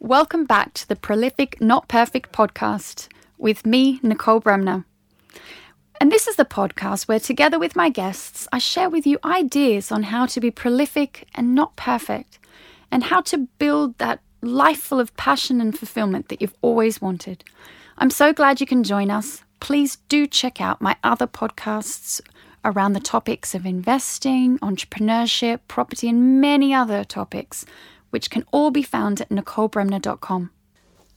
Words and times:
Welcome 0.00 0.44
back 0.44 0.74
to 0.74 0.88
the 0.88 0.96
Prolific 0.96 1.60
Not 1.60 1.88
Perfect 1.88 2.32
podcast 2.32 3.08
with 3.38 3.64
me, 3.64 4.00
Nicole 4.02 4.40
Bremner. 4.40 4.84
And 6.00 6.10
this 6.10 6.26
is 6.26 6.36
the 6.36 6.44
podcast 6.44 7.06
where, 7.06 7.20
together 7.20 7.58
with 7.58 7.76
my 7.76 7.88
guests, 7.88 8.48
I 8.52 8.58
share 8.58 8.90
with 8.90 9.06
you 9.06 9.18
ideas 9.24 9.92
on 9.92 10.04
how 10.04 10.26
to 10.26 10.40
be 10.40 10.50
prolific 10.50 11.28
and 11.34 11.54
not 11.54 11.76
perfect, 11.76 12.40
and 12.90 13.04
how 13.04 13.20
to 13.22 13.48
build 13.58 13.96
that 13.98 14.20
life 14.42 14.80
full 14.80 15.00
of 15.00 15.16
passion 15.16 15.60
and 15.60 15.78
fulfillment 15.78 16.28
that 16.28 16.42
you've 16.42 16.58
always 16.60 17.00
wanted. 17.00 17.44
I'm 17.96 18.10
so 18.10 18.32
glad 18.32 18.60
you 18.60 18.66
can 18.66 18.82
join 18.82 19.10
us. 19.10 19.44
Please 19.60 19.96
do 20.08 20.26
check 20.26 20.60
out 20.60 20.82
my 20.82 20.96
other 21.04 21.28
podcasts 21.28 22.20
around 22.64 22.94
the 22.94 23.00
topics 23.00 23.54
of 23.54 23.64
investing, 23.64 24.58
entrepreneurship, 24.58 25.60
property, 25.68 26.08
and 26.08 26.40
many 26.40 26.74
other 26.74 27.04
topics, 27.04 27.64
which 28.14 28.30
can 28.30 28.44
all 28.52 28.70
be 28.70 28.82
found 28.84 29.20
at 29.20 29.28
nicolebremner.com. 29.28 30.50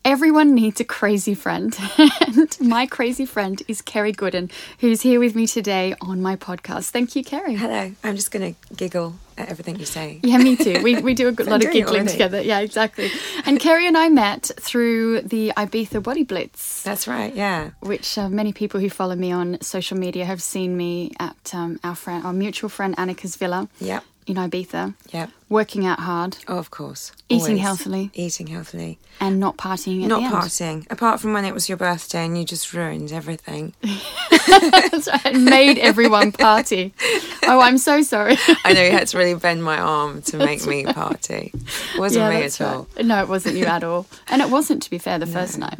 Everyone 0.04 0.55
needs 0.55 0.79
a 0.79 0.86
crazy 0.86 1.36
friend, 1.36 1.78
and 2.25 2.57
my 2.61 2.86
crazy 2.88 3.25
friend 3.25 3.61
is 3.68 3.82
Kerry 3.82 4.14
Gooden, 4.14 4.50
who's 4.79 5.02
here 5.02 5.19
with 5.19 5.36
me 5.36 5.46
today 5.46 5.93
on 6.02 6.21
my 6.21 6.36
podcast. 6.38 6.89
Thank 6.91 7.15
you, 7.15 7.24
Kerry. 7.24 7.55
Hello. 7.55 7.91
I'm 8.05 8.15
just 8.15 8.32
going 8.32 8.55
to 8.55 8.74
giggle 8.75 9.15
at 9.38 9.50
everything 9.50 9.78
you 9.78 9.86
say. 9.86 10.19
Yeah, 10.24 10.38
me 10.38 10.55
too. 10.55 10.82
We, 10.82 11.02
we 11.02 11.14
do 11.14 11.28
a 11.28 11.32
good 11.38 11.47
lot 11.47 11.64
of 11.64 11.71
giggling 11.71 12.07
together. 12.07 12.41
Yeah, 12.41 12.60
exactly. 12.61 13.11
And 13.46 13.60
Kerry 13.60 13.86
and 13.86 13.97
I 13.97 14.07
met 14.10 14.50
through 14.60 15.21
the 15.21 15.52
Ibiza 15.57 16.02
Body 16.02 16.24
Blitz. 16.24 16.82
That's 16.83 17.05
right. 17.07 17.36
Yeah. 17.36 17.71
which 17.82 18.18
uh, 18.18 18.29
many 18.29 18.54
people 18.54 18.79
who 18.79 18.89
follow 18.89 19.16
me 19.16 19.32
on 19.33 19.60
social 19.61 19.97
media 19.97 20.24
have 20.25 20.41
seen 20.41 20.75
me 20.77 21.11
at 21.19 21.54
um, 21.54 21.79
our 21.83 21.96
friend, 21.96 22.25
our 22.25 22.33
mutual 22.33 22.69
friend 22.69 22.96
Annika's 22.97 23.36
villa 23.36 23.68
Yep. 23.82 24.04
In 24.28 24.36
Ibiza, 24.36 24.94
Yeah. 25.12 25.28
working 25.50 25.86
out 25.86 26.02
hard 26.02 26.38
Oh, 26.48 26.58
of 26.58 26.70
course. 26.70 27.12
Eating 27.30 27.44
Always. 27.52 27.62
healthily. 27.62 28.12
Eating 28.14 28.48
healthily. 28.48 29.00
and 29.20 29.40
not 29.40 29.58
partying 29.58 30.04
at 30.04 30.10
Not 30.10 30.32
partying. 30.32 30.86
Apart 30.92 31.20
from 31.20 31.34
when 31.34 31.44
it 31.46 31.54
was 31.54 31.68
your 31.70 31.78
birthday 31.78 32.25
and 32.25 32.38
you 32.38 32.44
just 32.45 32.72
ruined 32.73 33.11
everything. 33.11 33.73
That's 34.47 35.08
right, 35.08 35.34
made 35.36 35.78
everyone 35.80 36.31
party. 36.34 36.94
Oh, 37.50 37.61
I'm 37.61 37.78
so 37.78 38.02
sorry. 38.02 38.36
I 38.66 38.73
know 38.73 38.81
you 38.84 38.92
had 38.92 39.08
to 39.08 39.17
really 39.17 39.34
bend 39.34 39.64
my 39.64 39.78
arm 39.80 40.22
to 40.23 40.38
make 40.50 40.66
me 40.67 40.84
party. 40.84 41.52
It 41.53 41.97
wasn't 41.97 42.23
yeah, 42.34 42.39
me 42.41 42.44
at 42.45 42.59
all. 42.59 42.89
No, 43.02 43.22
it 43.22 43.30
wasn't 43.30 43.56
you 43.56 43.64
at 43.64 43.86
all, 43.86 44.06
and 44.28 44.41
it 44.41 44.50
wasn't, 44.50 44.84
to 44.84 44.89
be 44.89 44.97
fair, 44.97 45.17
the 45.17 45.25
first 45.28 45.58
night. 45.58 45.80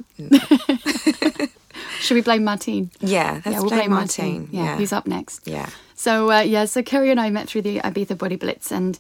Should 2.00 2.16
we 2.16 2.22
blame 2.22 2.45
Martine? 2.45 2.89
Yeah, 3.02 3.42
yeah, 3.45 3.59
we'll 3.59 3.67
play 3.67 3.80
blame 3.80 3.89
Martine. 3.89 4.39
Martine. 4.44 4.50
Yeah, 4.58 4.78
he's 4.78 4.94
up 4.94 5.08
next? 5.08 5.45
Yeah. 5.45 5.70
So 6.00 6.31
uh, 6.31 6.40
yeah, 6.42 6.66
so 6.66 6.81
Kerry 6.84 7.09
and 7.12 7.20
I 7.20 7.30
met 7.31 7.48
through 7.50 7.64
the 7.64 7.80
Ibiza 7.80 8.17
Body 8.17 8.36
Blitz, 8.38 8.72
and 8.72 8.98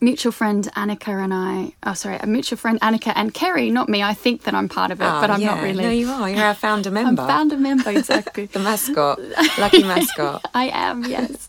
mutual 0.00 0.30
friend 0.32 0.64
Annika 0.76 1.08
and 1.22 1.34
I. 1.34 1.72
Oh, 1.82 1.94
sorry, 1.94 2.16
a 2.16 2.26
mutual 2.26 2.56
friend 2.58 2.80
Annika 2.80 3.12
and 3.16 3.34
Kerry, 3.34 3.70
not 3.70 3.88
me. 3.88 4.00
I 4.02 4.14
think 4.14 4.44
that 4.44 4.54
I'm 4.54 4.68
part 4.68 4.92
of 4.92 5.00
it, 5.00 5.04
Oh, 5.04 5.20
but 5.20 5.30
I'm 5.30 5.40
yeah. 5.40 5.54
not 5.56 5.62
really. 5.64 5.82
No, 5.84 5.90
you 5.90 6.08
are. 6.08 6.30
You're 6.30 6.44
our 6.44 6.54
founder 6.54 6.88
I'm 6.94 6.94
member. 6.94 7.26
founder 7.26 7.56
member 7.58 7.90
exactly. 7.90 8.46
the 8.54 8.60
mascot. 8.60 9.18
Lucky 9.58 9.82
mascot. 9.82 10.44
I 10.54 10.68
am, 10.68 11.04
yes, 11.04 11.46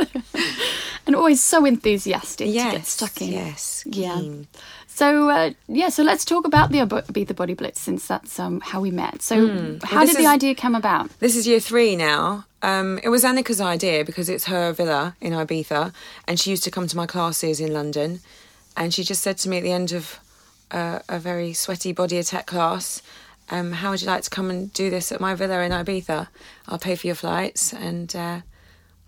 and 1.06 1.16
always 1.16 1.40
so 1.42 1.64
enthusiastic 1.66 2.48
to 2.48 2.54
get 2.54 2.86
stuck 2.88 3.22
in. 3.22 3.32
Yes. 3.32 3.84
Yeah. 3.86 4.16
keen. 4.20 4.48
So 4.88 5.30
uh, 5.30 5.52
yeah, 5.68 5.90
so 5.90 6.02
let's 6.04 6.26
talk 6.26 6.46
about 6.46 6.72
the 6.72 6.80
Ab- 6.80 7.06
Ibiza 7.08 7.36
Body 7.36 7.54
Blitz 7.54 7.80
since 7.80 8.08
that's 8.08 8.40
um, 8.40 8.60
how 8.62 8.82
we 8.82 8.90
met. 8.92 9.22
So 9.22 9.36
how 9.38 10.00
Hmm. 10.00 10.00
this 10.02 10.16
did 10.16 10.24
the 10.26 10.28
idea 10.28 10.56
come 10.56 10.74
about? 10.76 11.10
This 11.20 11.36
is 11.36 11.46
year 11.48 11.60
three 11.60 11.96
now. 11.96 12.46
Um, 12.64 13.00
it 13.04 13.10
was 13.10 13.24
Annika's 13.24 13.60
idea 13.62 14.06
because 14.06 14.30
it's 14.30 14.46
her 14.46 14.72
villa 14.72 15.16
in 15.20 15.34
Ibiza, 15.34 15.94
and 16.28 16.40
she 16.40 16.52
used 16.52 16.64
to 16.64 16.72
come 16.72 16.88
to 16.88 16.98
my 16.98 17.08
classes 17.08 17.60
in 17.60 17.74
London. 17.74 18.20
And 18.78 18.94
she 18.94 19.04
just 19.04 19.22
said 19.22 19.38
to 19.40 19.50
me 19.50 19.58
at 19.58 19.64
the 19.64 19.72
end 19.72 19.92
of 19.92 20.20
uh, 20.70 21.00
a 21.10 21.20
very 21.20 21.54
sweaty 21.54 21.92
body 21.92 22.18
attack 22.18 22.46
class, 22.46 23.02
um, 23.50 23.74
"How 23.74 23.92
would 23.92 24.02
you 24.02 24.08
like 24.08 24.24
to 24.24 24.30
come 24.30 24.50
and 24.50 24.72
do 24.74 24.90
this 24.90 25.12
at 25.12 25.20
my 25.20 25.36
villa 25.36 25.62
in 25.62 25.72
Ibiza? 25.72 26.28
I'll 26.68 26.80
pay 26.80 26.96
for 26.96 27.08
your 27.08 27.16
flights, 27.16 27.74
and 27.74 28.16
uh, 28.16 28.42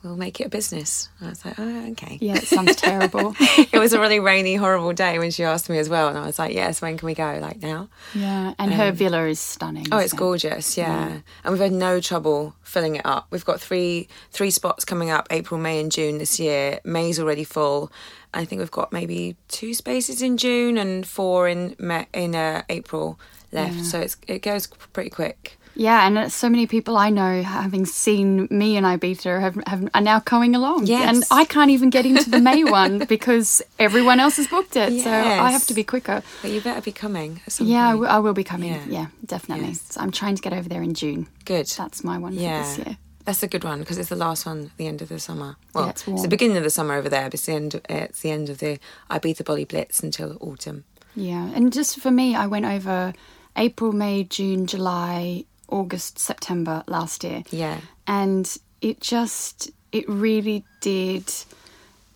we'll 0.04 0.16
make 0.16 0.40
it 0.40 0.46
a 0.46 0.50
business." 0.50 1.10
And 1.20 1.28
I 1.28 1.30
was 1.32 1.46
like, 1.46 1.60
"Oh, 1.60 1.92
okay." 1.92 2.18
Yeah, 2.22 2.36
it 2.36 2.48
sounds 2.48 2.76
terrible. 2.76 3.36
it 3.40 3.80
was 3.80 3.94
a 3.94 4.00
really 4.00 4.20
rainy, 4.20 4.56
horrible 4.56 4.94
day 4.94 5.20
when 5.20 5.32
she 5.32 5.44
asked 5.44 5.70
me 5.70 5.78
as 5.80 5.90
well, 5.90 6.10
and 6.10 6.18
I 6.18 6.26
was 6.26 6.40
like, 6.40 6.54
"Yes, 6.54 6.82
when 6.82 6.98
can 6.98 7.06
we 7.06 7.14
go? 7.14 7.40
Like 7.42 7.62
now?" 7.62 7.90
yeah, 8.14 8.54
and 8.60 8.74
her 8.74 8.92
villa 8.92 9.26
is 9.26 9.40
stunning. 9.40 9.88
Oh, 9.92 9.98
it's 9.98 10.14
it? 10.14 10.18
gorgeous, 10.18 10.78
yeah. 10.78 11.20
And 11.44 11.52
we've 11.52 11.62
had 11.62 11.72
no 11.72 12.00
trouble 12.00 12.56
filling 12.62 12.96
it 12.96 13.06
up. 13.06 13.28
We've 13.32 13.46
got 13.46 13.62
three 13.62 14.08
three 14.32 14.52
spots 14.52 14.86
coming 14.86 15.10
up 15.10 15.28
April, 15.32 15.60
May, 15.60 15.80
and 15.80 15.92
June 15.92 16.18
this 16.18 16.40
year. 16.40 16.80
May's 16.84 17.20
already 17.20 17.44
full. 17.44 17.92
I 18.34 18.46
think 18.46 18.60
we've 18.60 18.72
got 18.72 18.92
maybe 18.92 19.36
two 19.48 19.74
spaces 19.74 20.22
in 20.22 20.38
June 20.38 20.78
and 20.78 21.06
four 21.06 21.48
in 21.48 21.76
May, 21.78 22.08
in 22.14 22.36
uh, 22.36 22.64
April 22.70 23.20
left. 23.52 23.86
So 23.86 24.00
it's 24.00 24.18
it 24.28 24.42
goes 24.42 24.68
pretty 24.68 25.10
quick. 25.10 25.58
Yeah, 25.76 26.06
and 26.06 26.18
uh, 26.18 26.30
so 26.30 26.50
many 26.50 26.68
people 26.68 26.98
I 26.98 27.10
know, 27.10 27.42
having 27.42 27.86
seen 27.86 28.48
me 28.52 28.78
in 28.78 28.84
Ibiza, 28.84 29.40
have, 29.42 29.56
have 29.68 29.90
are 29.94 30.02
now 30.02 30.20
coming 30.20 30.56
along. 30.56 30.86
Yes. 30.86 31.10
and 31.16 31.24
I 31.32 31.46
can't 31.46 31.72
even 31.72 31.90
get 31.90 32.06
into 32.06 32.30
the 32.30 32.40
May 32.40 32.64
one 32.64 33.00
because 33.10 33.62
everyone 33.80 34.20
else 34.20 34.38
has 34.38 34.48
booked 34.48 34.76
it. 34.76 35.02
So 35.02 35.10
I 35.12 35.50
have 35.52 35.66
to 35.68 35.74
be 35.74 35.84
quicker. 35.84 36.22
But 36.42 36.52
you 36.52 36.62
better 36.62 36.82
be 36.82 36.92
coming. 36.92 37.42
At 37.48 37.54
some 37.54 37.68
Yeah, 37.68 37.88
I 37.88 37.92
point. 37.94 38.00
will- 38.02 38.22
will 38.24 38.34
be 38.34 38.44
coming. 38.44 38.70
Yeah. 38.72 38.86
Yeah, 38.88 39.08
definitely. 39.26 39.70
Yes. 39.70 39.82
So 39.94 40.02
I'm 40.02 40.12
trying 40.12 40.36
to 40.36 40.42
get 40.42 40.54
over 40.54 40.70
there 40.70 40.84
in 40.84 40.94
June. 40.94 41.28
good. 41.46 41.66
That's 41.68 42.04
my 42.04 42.18
one 42.20 42.34
yeah, 42.34 42.62
for 42.64 42.68
this 42.78 42.88
year. 42.88 42.98
that's 43.26 43.42
a 43.44 43.48
good 43.48 43.64
one 43.64 43.80
because 43.80 43.98
it's 43.98 44.10
the 44.10 44.16
last 44.16 44.46
one 44.46 44.66
at 44.66 44.78
the 44.78 44.86
end 44.88 45.02
of 45.02 45.10
the 45.10 45.20
summer. 45.20 45.56
Well, 45.74 45.86
Yeah, 45.86 45.90
it's 45.92 46.08
it's, 46.08 46.22
the 46.22 46.28
beginning 46.28 46.58
of 46.58 46.64
the 46.64 46.70
summer 46.70 46.94
over 46.94 47.10
there, 47.10 47.24
but 47.26 47.34
it's 47.34 47.46
the 47.48 47.54
end. 47.54 47.82
It's 47.90 48.22
the 48.22 48.30
end 48.32 48.50
of 48.50 48.60
the 48.60 48.78
Ibiza 49.10 49.44
Body 49.44 49.66
Blitz 49.66 50.02
until 50.02 50.38
autumn. 50.40 50.84
Yeah, 51.16 51.50
and 51.56 51.74
just 51.74 52.00
for 52.00 52.12
me, 52.12 52.36
I 52.36 52.46
went 52.48 52.66
over 52.66 53.14
April, 53.56 53.92
May, 53.92 54.24
June, 54.24 54.66
July, 54.68 55.46
August, 55.80 56.20
September 56.20 56.84
last 56.88 57.24
year. 57.24 57.44
Yeah. 57.52 57.78
and 58.08 58.46
it 58.82 59.00
just 59.02 59.72
it 59.92 60.06
really 60.10 60.64
did 60.82 61.26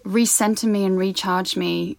recenter 0.05 0.65
me 0.65 0.85
and 0.85 0.97
recharge 0.97 1.55
me 1.57 1.97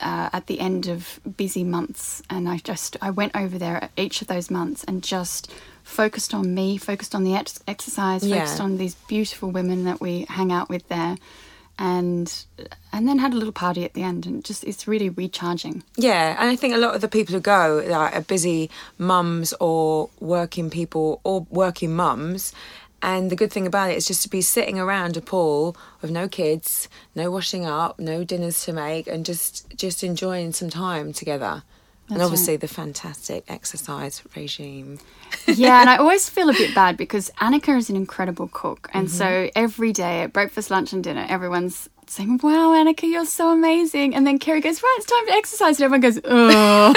uh, 0.00 0.30
at 0.32 0.46
the 0.46 0.60
end 0.60 0.86
of 0.86 1.20
busy 1.36 1.64
months 1.64 2.22
and 2.30 2.48
i 2.48 2.56
just 2.58 2.96
i 3.02 3.10
went 3.10 3.34
over 3.36 3.58
there 3.58 3.88
each 3.96 4.22
of 4.22 4.28
those 4.28 4.50
months 4.50 4.84
and 4.84 5.02
just 5.02 5.50
focused 5.82 6.32
on 6.32 6.54
me 6.54 6.76
focused 6.78 7.14
on 7.14 7.24
the 7.24 7.34
ex- 7.34 7.60
exercise 7.66 8.24
Yeah. 8.24 8.36
focused 8.40 8.60
on 8.60 8.78
these 8.78 8.94
beautiful 9.08 9.50
women 9.50 9.84
that 9.84 10.00
we 10.00 10.26
hang 10.28 10.52
out 10.52 10.68
with 10.68 10.86
there 10.88 11.16
and 11.80 12.44
and 12.92 13.08
then 13.08 13.18
had 13.18 13.32
a 13.32 13.36
little 13.36 13.52
party 13.52 13.84
at 13.84 13.94
the 13.94 14.02
end 14.02 14.26
and 14.26 14.44
just 14.44 14.62
it's 14.64 14.86
really 14.86 15.08
recharging 15.08 15.82
Yeah, 15.96 16.36
and 16.38 16.50
I 16.50 16.54
think 16.54 16.74
a 16.74 16.78
lot 16.78 16.94
of 16.94 17.00
the 17.00 17.08
people 17.08 17.34
who 17.34 17.40
go 17.40 17.82
are 17.90 18.20
busy 18.20 18.70
mums 18.98 19.54
or 19.58 20.10
working 20.20 20.70
people 20.70 21.20
or 21.24 21.46
working 21.50 21.96
mums. 21.96 22.52
And 23.02 23.30
the 23.30 23.36
good 23.36 23.50
thing 23.50 23.66
about 23.66 23.90
it 23.90 23.96
is 23.96 24.06
just 24.06 24.22
to 24.24 24.28
be 24.28 24.42
sitting 24.42 24.78
around 24.78 25.16
a 25.16 25.22
pool 25.22 25.74
with 26.02 26.10
no 26.10 26.28
kids, 26.28 26.86
no 27.14 27.30
washing 27.30 27.64
up, 27.64 27.98
no 27.98 28.24
dinners 28.24 28.62
to 28.64 28.74
make, 28.74 29.06
and 29.06 29.24
just 29.24 29.74
just 29.74 30.04
enjoying 30.04 30.52
some 30.52 30.68
time 30.68 31.14
together. 31.14 31.62
And 32.10 32.18
That's 32.18 32.26
obviously 32.26 32.56
the 32.56 32.68
fantastic 32.68 33.44
exercise 33.48 34.22
regime. 34.36 34.98
yeah, 35.46 35.80
and 35.80 35.88
I 35.88 35.96
always 36.02 36.28
feel 36.28 36.50
a 36.50 36.52
bit 36.52 36.74
bad 36.74 36.96
because 36.96 37.30
Annika 37.40 37.76
is 37.76 37.88
an 37.88 37.96
incredible 37.96 38.48
cook. 38.52 38.90
And 38.92 39.10
so 39.10 39.24
Mm-hmm. 39.24 39.50
every 39.54 39.92
day 39.92 40.22
at 40.22 40.32
breakfast, 40.32 40.70
lunch, 40.70 40.92
and 40.92 41.02
dinner, 41.04 41.24
everyone's 41.28 41.88
saying, 42.08 42.40
Wow, 42.42 42.70
Annika, 42.74 43.04
you're 43.04 43.24
so 43.24 43.50
amazing. 43.50 44.14
And 44.16 44.26
then 44.26 44.38
Kerry 44.40 44.60
goes, 44.60 44.82
Right, 44.82 44.96
it's 44.98 45.06
time 45.06 45.26
to 45.28 45.32
exercise. 45.32 45.78
And 45.78 45.84
everyone 45.84 46.00
goes, 46.00 46.18
Oh. 46.24 46.86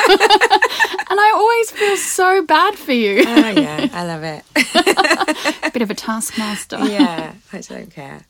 and 1.10 1.20
I 1.20 1.32
always 1.36 1.72
feel 1.72 1.98
so 1.98 2.42
bad 2.44 2.76
for 2.76 2.92
you. 2.94 3.24
Oh 3.28 3.50
yeah, 3.50 3.88
I 3.94 4.04
love 4.06 4.24
it. 4.24 4.44
Bit 5.74 5.82
of 5.82 5.90
a 5.92 5.96
taskmaster. 5.96 6.78
yeah, 6.86 7.34
I 7.52 7.62
don't 7.62 7.90
care. 7.92 8.22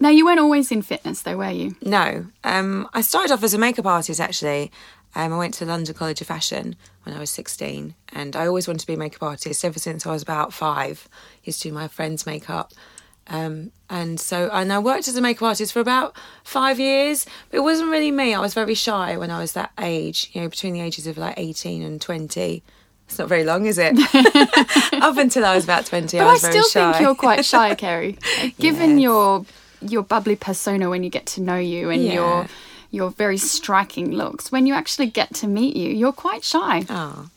Now, 0.00 0.08
you 0.10 0.24
weren't 0.24 0.40
always 0.40 0.70
in 0.72 0.82
fitness, 0.82 1.22
though, 1.22 1.36
were 1.36 1.50
you? 1.50 1.76
No. 1.82 2.26
Um, 2.42 2.88
I 2.92 3.00
started 3.00 3.32
off 3.32 3.42
as 3.44 3.54
a 3.54 3.58
makeup 3.58 3.86
artist 3.86 4.20
actually. 4.20 4.70
Um, 5.16 5.32
I 5.32 5.36
went 5.38 5.54
to 5.54 5.64
London 5.64 5.94
College 5.94 6.20
of 6.20 6.26
Fashion 6.26 6.76
when 7.04 7.14
I 7.16 7.20
was 7.20 7.30
16, 7.30 7.94
and 8.12 8.34
I 8.36 8.46
always 8.46 8.66
wanted 8.66 8.80
to 8.80 8.86
be 8.86 8.94
a 8.94 8.98
makeup 8.98 9.22
artist 9.22 9.64
ever 9.64 9.78
since 9.78 10.06
I 10.06 10.10
was 10.12 10.22
about 10.22 10.52
five. 10.52 11.08
Used 11.44 11.62
to 11.62 11.68
do 11.68 11.74
my 11.74 11.88
friends' 11.88 12.26
makeup. 12.26 12.72
Um, 13.28 13.70
and 13.88 14.18
so, 14.20 14.50
and 14.52 14.72
I 14.72 14.78
worked 14.80 15.08
as 15.08 15.16
a 15.16 15.20
makeup 15.22 15.44
artist 15.44 15.72
for 15.72 15.80
about 15.80 16.14
five 16.42 16.78
years. 16.80 17.26
But 17.50 17.58
it 17.58 17.60
wasn't 17.60 17.90
really 17.90 18.10
me. 18.10 18.34
I 18.34 18.40
was 18.40 18.54
very 18.54 18.74
shy 18.74 19.16
when 19.16 19.30
I 19.30 19.38
was 19.40 19.52
that 19.52 19.70
age, 19.80 20.30
you 20.32 20.40
know, 20.42 20.48
between 20.48 20.74
the 20.74 20.80
ages 20.80 21.06
of 21.06 21.16
like 21.16 21.34
18 21.38 21.82
and 21.82 22.00
20. 22.00 22.62
It's 23.06 23.18
not 23.18 23.28
very 23.28 23.44
long, 23.44 23.66
is 23.66 23.78
it? 23.78 23.94
Up 25.02 25.16
until 25.16 25.44
I 25.44 25.54
was 25.54 25.64
about 25.64 25.86
20, 25.86 26.18
But 26.18 26.24
I 26.24 26.28
I 26.28 26.32
was 26.32 26.40
very 26.42 26.52
still 26.52 26.68
shy. 26.68 26.92
think 26.92 27.02
you're 27.02 27.14
quite 27.14 27.44
shy, 27.44 27.74
Kerry. 27.74 28.18
Given 28.58 28.98
Yes. 28.98 29.02
your 29.04 29.46
your 29.80 30.02
bubbly 30.02 30.34
persona 30.36 30.88
when 30.88 31.02
you 31.02 31.10
get 31.10 31.26
to 31.26 31.42
know 31.42 31.58
you 31.58 31.90
and 31.90 32.02
Yeah. 32.02 32.12
your 32.14 32.46
your 32.94 33.10
very 33.10 33.36
striking 33.36 34.12
looks, 34.12 34.50
when 34.52 34.66
you 34.66 34.74
actually 34.74 35.06
get 35.06 35.34
to 35.34 35.46
meet 35.46 35.76
you, 35.76 35.90
you're 35.90 36.12
quite 36.12 36.44
shy. 36.44 36.84
Oh. 36.88 37.28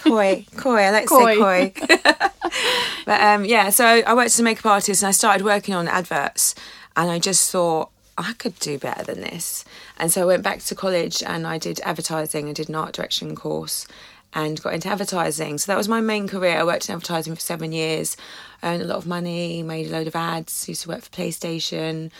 coy, 0.00 0.44
coy. 0.56 0.80
I 0.80 0.90
like 0.90 1.04
to 1.04 1.08
Coy. 1.08 1.34
say 1.34 1.70
coy. 1.70 1.86
but 3.06 3.20
um, 3.20 3.44
yeah, 3.44 3.70
so 3.70 3.84
I 3.84 4.14
worked 4.14 4.26
as 4.26 4.40
a 4.40 4.42
makeup 4.42 4.66
artist 4.66 5.02
and 5.02 5.08
I 5.08 5.12
started 5.12 5.44
working 5.44 5.74
on 5.74 5.86
adverts, 5.88 6.54
and 6.96 7.10
I 7.10 7.18
just 7.18 7.50
thought 7.50 7.90
I 8.16 8.32
could 8.34 8.58
do 8.58 8.78
better 8.78 9.04
than 9.04 9.20
this. 9.20 9.64
And 9.98 10.12
so 10.12 10.22
I 10.22 10.26
went 10.26 10.42
back 10.42 10.60
to 10.60 10.74
college 10.74 11.22
and 11.22 11.46
I 11.46 11.58
did 11.58 11.80
advertising. 11.80 12.48
I 12.48 12.52
did 12.52 12.68
an 12.68 12.74
art 12.74 12.94
direction 12.94 13.34
course 13.34 13.86
and 14.32 14.60
got 14.60 14.74
into 14.74 14.88
advertising. 14.88 15.58
So 15.58 15.70
that 15.70 15.78
was 15.78 15.88
my 15.88 16.00
main 16.00 16.28
career. 16.28 16.58
I 16.58 16.64
worked 16.64 16.88
in 16.88 16.94
advertising 16.94 17.34
for 17.34 17.40
seven 17.40 17.72
years, 17.72 18.16
earned 18.62 18.82
a 18.82 18.86
lot 18.86 18.98
of 18.98 19.06
money, 19.06 19.62
made 19.62 19.86
a 19.86 19.90
load 19.90 20.06
of 20.06 20.16
ads, 20.16 20.68
used 20.68 20.82
to 20.82 20.88
work 20.88 21.02
for 21.02 21.10
PlayStation, 21.10 22.10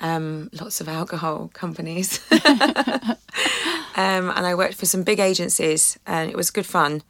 um, 0.00 0.50
lots 0.60 0.80
of 0.80 0.88
alcohol 0.88 1.50
companies. 1.52 2.20
um, 2.30 4.30
and 4.30 4.46
I 4.46 4.54
worked 4.54 4.74
for 4.74 4.86
some 4.86 5.02
big 5.02 5.20
agencies 5.20 5.98
and 6.06 6.30
it 6.30 6.36
was 6.36 6.50
good 6.50 6.66
fun. 6.66 7.02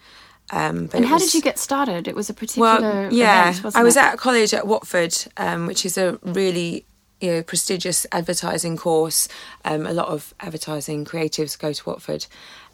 Um, 0.51 0.87
but 0.87 0.97
And 0.97 1.07
how 1.07 1.15
was- 1.15 1.25
did 1.25 1.35
you 1.35 1.43
get 1.43 1.59
started? 1.59 2.09
It 2.09 2.15
was 2.15 2.31
a 2.31 2.35
particular 2.35 2.81
well, 2.81 3.13
yeah, 3.13 3.51
event, 3.51 3.77
I 3.77 3.83
was 3.83 3.97
it? 3.97 4.03
at 4.03 4.19
college 4.19 4.55
at 4.55 4.67
Watford, 4.67 5.15
um, 5.37 5.67
which 5.67 5.85
is 5.85 5.99
a 5.99 6.19
really 6.23 6.85
you 7.21 7.33
know, 7.33 7.43
prestigious 7.43 8.07
advertising 8.13 8.77
course. 8.77 9.29
Um, 9.65 9.87
a 9.87 9.93
lot 9.93 10.09
of 10.09 10.35
advertising 10.41 11.05
creatives 11.05 11.59
go 11.59 11.73
to 11.73 11.83
Watford, 11.85 12.27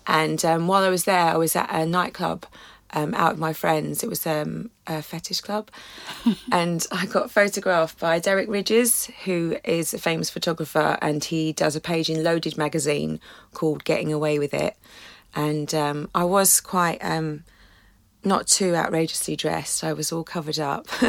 and 0.06 0.44
um, 0.44 0.68
while 0.68 0.84
I 0.84 0.90
was 0.90 1.04
there, 1.04 1.18
I 1.18 1.36
was 1.36 1.56
at 1.56 1.68
a 1.72 1.86
nightclub. 1.86 2.46
Um, 2.92 3.12
out 3.14 3.32
with 3.32 3.40
my 3.40 3.52
friends, 3.52 4.04
it 4.04 4.08
was 4.08 4.24
um, 4.24 4.70
a 4.86 5.02
fetish 5.02 5.40
club, 5.40 5.68
and 6.52 6.86
I 6.92 7.06
got 7.06 7.30
photographed 7.30 7.98
by 7.98 8.20
Derek 8.20 8.48
Ridgers, 8.48 9.06
who 9.24 9.56
is 9.64 9.92
a 9.92 9.98
famous 9.98 10.30
photographer, 10.30 10.96
and 11.02 11.24
he 11.24 11.52
does 11.52 11.74
a 11.74 11.80
page 11.80 12.08
in 12.08 12.22
Loaded 12.22 12.56
magazine 12.56 13.18
called 13.52 13.84
"Getting 13.84 14.12
Away 14.12 14.38
with 14.38 14.54
It," 14.54 14.76
and 15.34 15.74
um, 15.74 16.08
I 16.14 16.22
was 16.24 16.60
quite 16.60 16.98
um, 17.04 17.42
not 18.24 18.46
too 18.46 18.74
outrageously 18.74 19.36
dressed. 19.36 19.84
I 19.84 19.92
was 19.92 20.12
all 20.12 20.24
covered 20.24 20.58
up. 20.58 20.86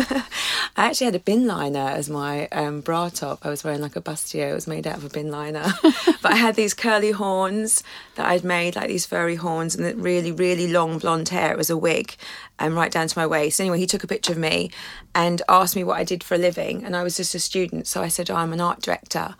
I 0.77 0.87
actually 0.87 1.05
had 1.05 1.15
a 1.15 1.19
bin 1.19 1.47
liner 1.47 1.79
as 1.79 2.09
my 2.09 2.47
um, 2.47 2.81
bra 2.81 3.09
top. 3.09 3.45
I 3.45 3.49
was 3.49 3.63
wearing 3.63 3.81
like 3.81 3.95
a 3.95 4.01
bustier. 4.01 4.51
It 4.51 4.53
was 4.53 4.67
made 4.67 4.85
out 4.85 4.97
of 4.97 5.05
a 5.05 5.09
bin 5.09 5.31
liner. 5.31 5.65
but 5.81 6.31
I 6.31 6.35
had 6.35 6.55
these 6.55 6.73
curly 6.73 7.11
horns 7.11 7.83
that 8.15 8.25
I'd 8.25 8.43
made, 8.43 8.75
like 8.75 8.87
these 8.87 9.05
furry 9.05 9.35
horns, 9.35 9.75
and 9.75 9.85
the 9.85 9.95
really, 9.95 10.31
really 10.31 10.67
long 10.67 10.97
blonde 10.97 11.29
hair. 11.29 11.51
It 11.51 11.57
was 11.57 11.69
a 11.69 11.77
wig, 11.77 12.15
and 12.59 12.75
right 12.75 12.91
down 12.91 13.07
to 13.07 13.19
my 13.19 13.27
waist. 13.27 13.59
Anyway, 13.59 13.79
he 13.79 13.87
took 13.87 14.03
a 14.03 14.07
picture 14.07 14.33
of 14.33 14.37
me 14.37 14.71
and 15.13 15.41
asked 15.47 15.75
me 15.75 15.83
what 15.83 15.97
I 15.97 16.03
did 16.03 16.23
for 16.23 16.35
a 16.35 16.39
living, 16.39 16.83
and 16.83 16.95
I 16.95 17.03
was 17.03 17.17
just 17.17 17.35
a 17.35 17.39
student. 17.39 17.87
So 17.87 18.01
I 18.01 18.07
said, 18.07 18.29
oh, 18.29 18.35
I'm 18.35 18.53
an 18.53 18.61
art 18.61 18.81
director, 18.81 19.35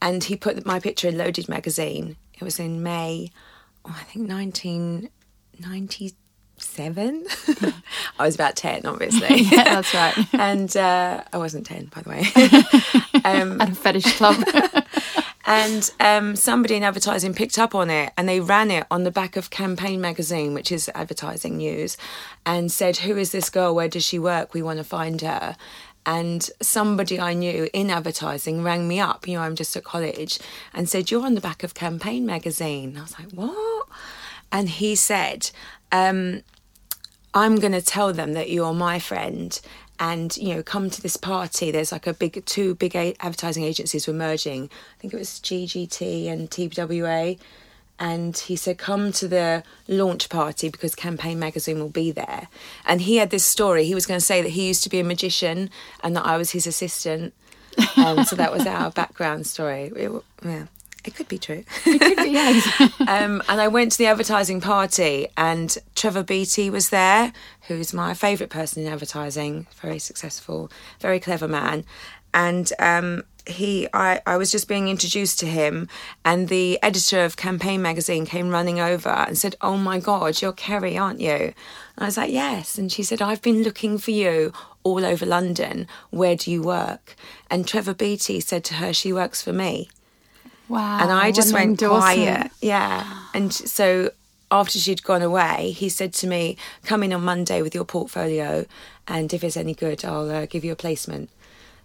and 0.00 0.22
he 0.22 0.36
put 0.36 0.64
my 0.64 0.80
picture 0.80 1.08
in 1.08 1.18
Loaded 1.18 1.48
magazine. 1.48 2.16
It 2.34 2.44
was 2.44 2.60
in 2.60 2.82
May, 2.82 3.30
oh, 3.84 3.96
I 3.98 4.04
think 4.04 4.28
1990 4.28 6.14
seven. 6.66 7.24
I 8.18 8.24
was 8.26 8.34
about 8.34 8.56
ten, 8.56 8.84
obviously. 8.86 9.42
Yeah, 9.50 9.64
that's 9.80 9.94
right. 9.94 10.16
and 10.34 10.76
uh, 10.76 11.22
I 11.32 11.38
wasn't 11.38 11.66
ten, 11.66 11.86
by 11.94 12.02
the 12.02 12.10
way. 12.10 13.22
um, 13.24 13.60
At 13.60 13.70
a 13.70 13.74
fetish 13.74 14.16
club. 14.16 14.36
and 15.46 15.90
um, 16.00 16.36
somebody 16.36 16.74
in 16.74 16.82
advertising 16.82 17.34
picked 17.34 17.58
up 17.58 17.74
on 17.74 17.90
it, 17.90 18.12
and 18.16 18.28
they 18.28 18.40
ran 18.40 18.70
it 18.70 18.86
on 18.90 19.04
the 19.04 19.10
back 19.10 19.36
of 19.36 19.50
Campaign 19.50 20.00
magazine, 20.00 20.54
which 20.54 20.70
is 20.72 20.90
advertising 20.94 21.56
news, 21.58 21.96
and 22.44 22.70
said, 22.70 22.98
"Who 22.98 23.16
is 23.16 23.32
this 23.32 23.48
girl? 23.50 23.74
Where 23.74 23.88
does 23.88 24.04
she 24.04 24.18
work? 24.18 24.52
We 24.54 24.62
want 24.62 24.78
to 24.78 24.84
find 24.84 25.20
her." 25.22 25.56
And 26.08 26.48
somebody 26.62 27.18
I 27.18 27.34
knew 27.34 27.68
in 27.72 27.90
advertising 27.90 28.62
rang 28.62 28.86
me 28.86 29.00
up. 29.00 29.26
You 29.26 29.34
know, 29.34 29.42
I'm 29.42 29.56
just 29.56 29.76
at 29.76 29.84
college, 29.84 30.38
and 30.74 30.88
said, 30.88 31.10
"You're 31.10 31.24
on 31.26 31.34
the 31.34 31.40
back 31.40 31.62
of 31.62 31.74
Campaign 31.74 32.24
magazine." 32.26 32.96
I 32.96 33.02
was 33.02 33.18
like, 33.18 33.30
"What?" 33.32 33.88
And 34.52 34.68
he 34.68 34.94
said, 34.94 35.50
um, 35.90 36.42
I'm 37.36 37.56
going 37.56 37.72
to 37.72 37.82
tell 37.82 38.14
them 38.14 38.32
that 38.32 38.48
you're 38.48 38.72
my 38.72 38.98
friend 38.98 39.60
and 40.00 40.34
you 40.38 40.54
know 40.54 40.62
come 40.62 40.88
to 40.88 41.02
this 41.02 41.18
party. 41.18 41.70
There's 41.70 41.92
like 41.92 42.06
a 42.06 42.14
big 42.14 42.42
two 42.46 42.74
big 42.76 42.96
advertising 42.96 43.62
agencies 43.62 44.06
were 44.06 44.14
merging. 44.14 44.70
I 44.96 45.00
think 45.00 45.12
it 45.12 45.18
was 45.18 45.28
ggt 45.28 46.28
and 46.28 46.50
TBWA 46.50 47.38
and 47.98 48.38
he 48.38 48.56
said 48.56 48.78
come 48.78 49.12
to 49.12 49.28
the 49.28 49.64
launch 49.86 50.30
party 50.30 50.70
because 50.70 50.94
campaign 50.94 51.38
magazine 51.38 51.78
will 51.78 51.90
be 51.90 52.10
there. 52.10 52.48
And 52.86 53.02
he 53.02 53.16
had 53.16 53.28
this 53.28 53.44
story. 53.44 53.84
He 53.84 53.94
was 53.94 54.06
going 54.06 54.18
to 54.18 54.24
say 54.24 54.40
that 54.40 54.52
he 54.52 54.68
used 54.68 54.82
to 54.84 54.88
be 54.88 55.00
a 55.00 55.04
magician 55.04 55.68
and 56.02 56.16
that 56.16 56.24
i 56.24 56.38
was 56.38 56.52
his 56.52 56.66
assistant. 56.66 57.34
Um, 57.98 58.24
so 58.24 58.34
that 58.36 58.50
was 58.50 58.66
our 58.66 58.90
background 58.90 59.46
story. 59.46 59.92
It, 59.94 60.10
yeah 60.42 60.66
it 61.06 61.14
could 61.14 61.28
be 61.28 61.38
true 61.38 61.64
yes. 62.36 62.80
um, 63.00 63.42
and 63.48 63.60
I 63.60 63.68
went 63.68 63.92
to 63.92 63.98
the 63.98 64.06
advertising 64.06 64.60
party, 64.60 65.28
and 65.36 65.76
Trevor 65.94 66.22
Beattie 66.22 66.70
was 66.70 66.90
there, 66.90 67.32
who's 67.68 67.92
my 67.92 68.14
favourite 68.14 68.50
person 68.50 68.84
in 68.84 68.92
advertising, 68.92 69.66
very 69.80 69.98
successful, 69.98 70.70
very 71.00 71.20
clever 71.20 71.48
man. 71.48 71.84
And 72.34 72.70
um, 72.78 73.24
he, 73.46 73.88
I, 73.94 74.20
I 74.26 74.36
was 74.36 74.50
just 74.50 74.68
being 74.68 74.88
introduced 74.88 75.38
to 75.40 75.46
him, 75.46 75.88
and 76.24 76.48
the 76.48 76.78
editor 76.82 77.24
of 77.24 77.36
Campaign 77.36 77.80
magazine 77.80 78.26
came 78.26 78.50
running 78.50 78.80
over 78.80 79.08
and 79.08 79.38
said, 79.38 79.56
"Oh 79.60 79.76
my 79.76 79.98
God, 79.98 80.42
you're 80.42 80.52
Kerry, 80.52 80.98
aren't 80.98 81.20
you?" 81.20 81.30
And 81.30 81.54
I 81.98 82.04
was 82.06 82.16
like, 82.16 82.32
"Yes." 82.32 82.76
And 82.76 82.92
she 82.92 83.02
said, 83.02 83.22
"I've 83.22 83.42
been 83.42 83.62
looking 83.62 83.98
for 83.98 84.10
you." 84.10 84.52
All 84.82 85.04
over 85.04 85.26
London, 85.26 85.88
where 86.10 86.36
do 86.36 86.48
you 86.48 86.62
work? 86.62 87.16
And 87.50 87.66
Trevor 87.66 87.92
Beattie 87.92 88.38
said 88.38 88.62
to 88.66 88.74
her, 88.74 88.92
She 88.92 89.12
works 89.12 89.42
for 89.42 89.52
me 89.52 89.88
Wow. 90.68 90.98
and 91.00 91.12
I 91.12 91.32
just 91.32 91.52
went 91.52 91.78
quiet. 91.78 92.50
Yeah. 92.60 93.04
And 93.34 93.52
so 93.52 94.10
after 94.50 94.78
she'd 94.78 95.02
gone 95.02 95.22
away, 95.22 95.72
he 95.72 95.88
said 95.88 96.12
to 96.14 96.26
me, 96.26 96.56
"Come 96.84 97.02
in 97.02 97.12
on 97.12 97.24
Monday 97.24 97.62
with 97.62 97.74
your 97.74 97.84
portfolio, 97.84 98.64
and 99.08 99.32
if 99.32 99.42
it's 99.44 99.56
any 99.56 99.74
good, 99.74 100.04
I'll 100.04 100.30
uh, 100.30 100.46
give 100.46 100.64
you 100.64 100.72
a 100.72 100.76
placement." 100.76 101.30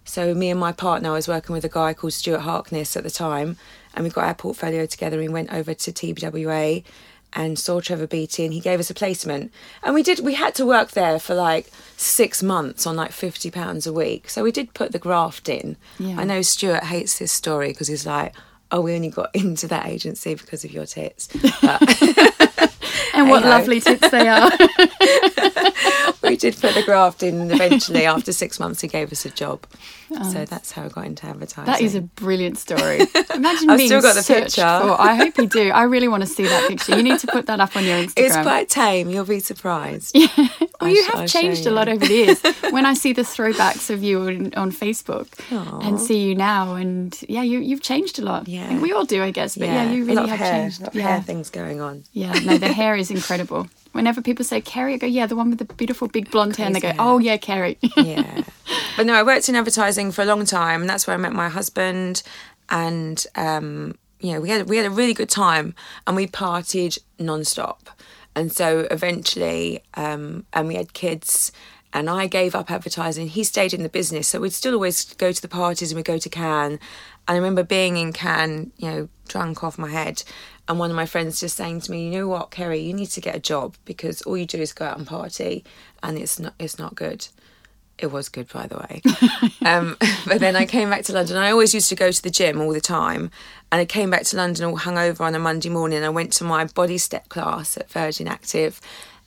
So 0.04 0.34
me 0.34 0.50
and 0.50 0.58
my 0.58 0.72
partner, 0.72 1.10
I 1.10 1.14
was 1.14 1.28
working 1.28 1.52
with 1.54 1.64
a 1.64 1.68
guy 1.68 1.94
called 1.94 2.12
Stuart 2.12 2.40
Harkness 2.40 2.96
at 2.96 3.04
the 3.04 3.10
time, 3.10 3.56
and 3.94 4.02
we 4.04 4.10
got 4.10 4.24
our 4.24 4.34
portfolio 4.34 4.84
together. 4.86 5.16
and 5.20 5.28
We 5.28 5.32
went 5.32 5.52
over 5.52 5.74
to 5.74 5.92
TBWA 5.92 6.82
and 7.34 7.58
saw 7.58 7.80
Trevor 7.80 8.06
Beattie, 8.06 8.44
and 8.44 8.52
he 8.52 8.60
gave 8.60 8.78
us 8.80 8.90
a 8.90 8.94
placement. 8.94 9.52
And 9.82 9.94
we 9.94 10.02
did. 10.02 10.20
We 10.20 10.34
had 10.34 10.54
to 10.56 10.66
work 10.66 10.90
there 10.92 11.18
for 11.18 11.34
like 11.34 11.70
six 11.96 12.42
months 12.42 12.86
on 12.86 12.96
like 12.96 13.12
fifty 13.12 13.50
pounds 13.50 13.86
a 13.86 13.92
week. 13.92 14.28
So 14.28 14.42
we 14.42 14.52
did 14.52 14.74
put 14.74 14.92
the 14.92 14.98
graft 14.98 15.48
in. 15.48 15.76
Yeah. 15.98 16.20
I 16.20 16.24
know 16.24 16.42
Stuart 16.42 16.84
hates 16.84 17.18
this 17.18 17.32
story 17.32 17.68
because 17.68 17.88
he's 17.88 18.06
like, 18.06 18.34
"Oh, 18.72 18.80
we 18.80 18.94
only 18.94 19.10
got 19.10 19.30
into 19.34 19.68
that 19.68 19.86
agency 19.86 20.34
because 20.34 20.64
of 20.64 20.72
your 20.72 20.86
tits." 20.86 21.28
But 21.62 21.80
And 23.14 23.28
what 23.28 23.44
lovely 23.44 23.80
tits 23.80 24.10
they 24.10 24.26
are. 24.26 24.50
we 26.22 26.36
did 26.36 26.58
put 26.58 26.74
the 26.74 26.82
graft 26.84 27.22
in, 27.22 27.50
eventually, 27.50 28.06
after 28.06 28.32
six 28.32 28.58
months, 28.58 28.80
he 28.80 28.88
gave 28.88 29.12
us 29.12 29.26
a 29.26 29.30
job. 29.30 29.66
So 30.32 30.44
that's 30.44 30.72
how 30.72 30.84
I 30.84 30.88
got 30.88 31.06
into 31.06 31.26
advertising. 31.26 31.64
That 31.66 31.80
is 31.80 31.94
a 31.94 32.00
brilliant 32.02 32.58
story. 32.58 33.00
Imagine 33.34 33.70
I've 33.70 33.78
being 33.78 33.88
still 33.88 34.02
got 34.02 34.14
the 34.14 34.22
picture. 34.22 34.62
for. 34.62 35.00
I 35.00 35.14
hope 35.14 35.36
you 35.38 35.46
do. 35.46 35.70
I 35.70 35.84
really 35.84 36.08
want 36.08 36.22
to 36.22 36.26
see 36.28 36.44
that 36.44 36.68
picture. 36.68 36.96
You 36.96 37.02
need 37.02 37.18
to 37.20 37.26
put 37.26 37.46
that 37.46 37.60
up 37.60 37.76
on 37.76 37.84
your 37.84 37.96
Instagram. 38.04 38.12
It's 38.16 38.36
quite 38.36 38.68
tame. 38.68 39.10
You'll 39.10 39.24
be 39.24 39.40
surprised. 39.40 40.16
Well, 40.82 40.90
I 40.90 40.94
you 40.94 41.04
have 41.04 41.30
show 41.30 41.40
changed 41.40 41.66
a 41.66 41.70
lot 41.70 41.88
over 41.88 42.04
the 42.04 42.12
years. 42.12 42.42
when 42.70 42.84
I 42.86 42.94
see 42.94 43.12
the 43.12 43.22
throwbacks 43.22 43.88
of 43.88 44.02
you 44.02 44.20
on, 44.22 44.52
on 44.54 44.72
Facebook 44.72 45.28
and 45.86 46.00
see 46.00 46.18
you 46.22 46.34
now, 46.34 46.74
and 46.74 47.16
yeah, 47.28 47.42
you 47.42 47.60
you've 47.60 47.82
changed 47.82 48.18
a 48.18 48.22
lot. 48.22 48.48
Yeah. 48.48 48.80
We 48.80 48.92
all 48.92 49.04
do, 49.04 49.22
I 49.22 49.30
guess. 49.30 49.56
But 49.56 49.68
yeah, 49.68 49.92
you 49.92 50.02
a 50.02 50.06
really 50.06 50.28
have 50.28 50.40
hair, 50.40 50.62
changed. 50.62 50.80
a 50.80 50.84
lot 50.84 50.88
of 50.88 50.94
yeah, 50.96 51.08
hair 51.08 51.20
things 51.22 51.50
going 51.50 51.80
on. 51.80 52.02
yeah. 52.12 52.32
No, 52.40 52.58
the 52.58 52.72
hair 52.72 52.96
is 52.96 53.12
incredible. 53.12 53.68
Whenever 53.92 54.22
people 54.22 54.44
say 54.44 54.60
Kerry, 54.60 54.94
I 54.94 54.96
go, 54.96 55.06
yeah, 55.06 55.26
the 55.26 55.36
one 55.36 55.50
with 55.50 55.58
the 55.58 55.74
beautiful 55.74 56.08
big 56.08 56.30
blonde 56.30 56.56
hair, 56.56 56.66
and 56.66 56.74
they 56.74 56.80
go, 56.80 56.92
oh 56.98 57.18
yeah, 57.18 57.36
Kerry. 57.36 57.78
yeah. 57.96 58.42
But 58.96 59.06
no, 59.06 59.14
I 59.14 59.22
worked 59.22 59.48
in 59.48 59.54
advertising 59.54 60.12
for 60.12 60.20
a 60.20 60.26
long 60.26 60.44
time, 60.44 60.82
and 60.82 60.90
that's 60.90 61.06
where 61.06 61.14
I 61.14 61.16
met 61.16 61.32
my 61.32 61.48
husband. 61.48 62.22
And 62.68 63.24
um, 63.36 63.96
you 64.20 64.32
know, 64.32 64.40
we 64.40 64.50
had 64.50 64.68
we 64.68 64.76
had 64.76 64.86
a 64.86 64.90
really 64.90 65.14
good 65.14 65.30
time, 65.30 65.74
and 66.06 66.14
we 66.14 66.26
partied 66.26 66.98
non-stop. 67.18 67.88
And 68.34 68.52
so 68.52 68.86
eventually, 68.90 69.82
um, 69.94 70.44
and 70.52 70.68
we 70.68 70.74
had 70.74 70.92
kids. 70.92 71.52
And 71.94 72.08
I 72.08 72.26
gave 72.26 72.54
up 72.54 72.70
advertising. 72.70 73.28
He 73.28 73.44
stayed 73.44 73.74
in 73.74 73.82
the 73.82 73.90
business, 73.90 74.26
so 74.28 74.40
we'd 74.40 74.54
still 74.54 74.72
always 74.72 75.12
go 75.14 75.30
to 75.30 75.42
the 75.42 75.48
parties 75.48 75.90
and 75.92 75.96
we'd 75.96 76.06
go 76.06 76.16
to 76.16 76.28
Cannes. 76.30 76.78
And 77.28 77.36
I 77.36 77.38
remember 77.38 77.62
being 77.62 77.96
in 77.96 78.12
Cannes, 78.12 78.72
you 78.76 78.90
know, 78.90 79.08
drunk 79.28 79.62
off 79.62 79.78
my 79.78 79.90
head, 79.90 80.22
and 80.68 80.78
one 80.78 80.90
of 80.90 80.96
my 80.96 81.06
friends 81.06 81.40
just 81.40 81.56
saying 81.56 81.80
to 81.82 81.90
me, 81.90 82.04
"You 82.04 82.10
know 82.10 82.28
what, 82.28 82.50
Kerry, 82.50 82.80
you 82.80 82.92
need 82.92 83.10
to 83.10 83.20
get 83.20 83.34
a 83.34 83.40
job 83.40 83.76
because 83.84 84.22
all 84.22 84.36
you 84.36 84.46
do 84.46 84.58
is 84.58 84.72
go 84.72 84.84
out 84.84 84.98
and 84.98 85.06
party, 85.06 85.64
and 86.02 86.18
it's 86.18 86.38
not 86.38 86.54
it's 86.58 86.78
not 86.78 86.94
good." 86.94 87.28
It 87.98 88.10
was 88.10 88.28
good, 88.28 88.48
by 88.52 88.66
the 88.66 88.78
way. 88.78 89.00
um, 89.64 89.96
but 90.26 90.40
then 90.40 90.56
I 90.56 90.66
came 90.66 90.90
back 90.90 91.04
to 91.04 91.12
London. 91.12 91.36
I 91.36 91.52
always 91.52 91.72
used 91.72 91.88
to 91.90 91.94
go 91.94 92.10
to 92.10 92.22
the 92.22 92.30
gym 92.30 92.60
all 92.60 92.72
the 92.72 92.80
time. 92.80 93.30
And 93.70 93.80
I 93.80 93.84
came 93.84 94.10
back 94.10 94.24
to 94.24 94.36
London 94.36 94.64
all 94.64 94.78
hungover 94.78 95.20
on 95.20 95.36
a 95.36 95.38
Monday 95.38 95.68
morning. 95.68 96.02
I 96.02 96.08
went 96.08 96.32
to 96.34 96.44
my 96.44 96.64
body 96.64 96.98
step 96.98 97.28
class 97.28 97.76
at 97.76 97.90
Virgin 97.90 98.26
Active. 98.26 98.80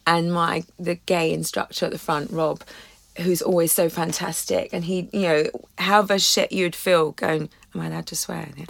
And 0.05 0.33
my 0.33 0.65
the 0.77 0.95
gay 0.95 1.31
instructor 1.31 1.85
at 1.85 1.91
the 1.91 1.97
front, 1.97 2.31
Rob, 2.31 2.63
who's 3.17 3.41
always 3.41 3.71
so 3.71 3.89
fantastic. 3.89 4.69
And 4.73 4.85
he, 4.85 5.09
you 5.13 5.21
know, 5.21 5.43
however 5.77 6.19
shit 6.19 6.51
you'd 6.51 6.75
feel 6.75 7.11
going, 7.11 7.49
am 7.73 7.81
I 7.81 7.87
allowed 7.87 8.07
to 8.07 8.15
swear? 8.15 8.49
Yeah. 8.55 8.65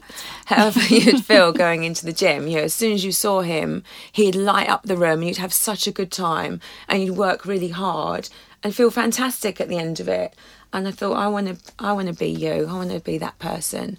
However 0.45 0.81
you'd 0.81 1.25
feel 1.25 1.51
going 1.51 1.83
into 1.83 2.05
the 2.05 2.13
gym, 2.13 2.47
you 2.47 2.57
know, 2.57 2.63
as 2.63 2.73
soon 2.73 2.93
as 2.93 3.03
you 3.03 3.11
saw 3.11 3.41
him, 3.41 3.83
he'd 4.11 4.35
light 4.35 4.69
up 4.69 4.83
the 4.83 4.97
room 4.97 5.19
and 5.19 5.27
you'd 5.27 5.37
have 5.37 5.53
such 5.53 5.87
a 5.87 5.91
good 5.91 6.11
time 6.11 6.59
and 6.87 7.03
you'd 7.03 7.17
work 7.17 7.45
really 7.45 7.69
hard 7.69 8.29
and 8.63 8.75
feel 8.75 8.91
fantastic 8.91 9.59
at 9.59 9.69
the 9.69 9.77
end 9.77 9.99
of 9.99 10.07
it. 10.07 10.35
And 10.73 10.87
I 10.87 10.91
thought, 10.91 11.13
I 11.13 11.27
want 11.27 11.47
to, 11.47 11.73
I 11.79 11.93
want 11.93 12.07
to 12.07 12.13
be 12.13 12.29
you. 12.29 12.67
I 12.67 12.73
want 12.73 12.91
to 12.91 12.99
be 12.99 13.17
that 13.17 13.39
person. 13.39 13.97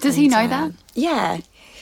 Does 0.00 0.16
he 0.16 0.28
know 0.28 0.40
uh, 0.40 0.46
that? 0.48 0.72
Yeah. 0.94 1.40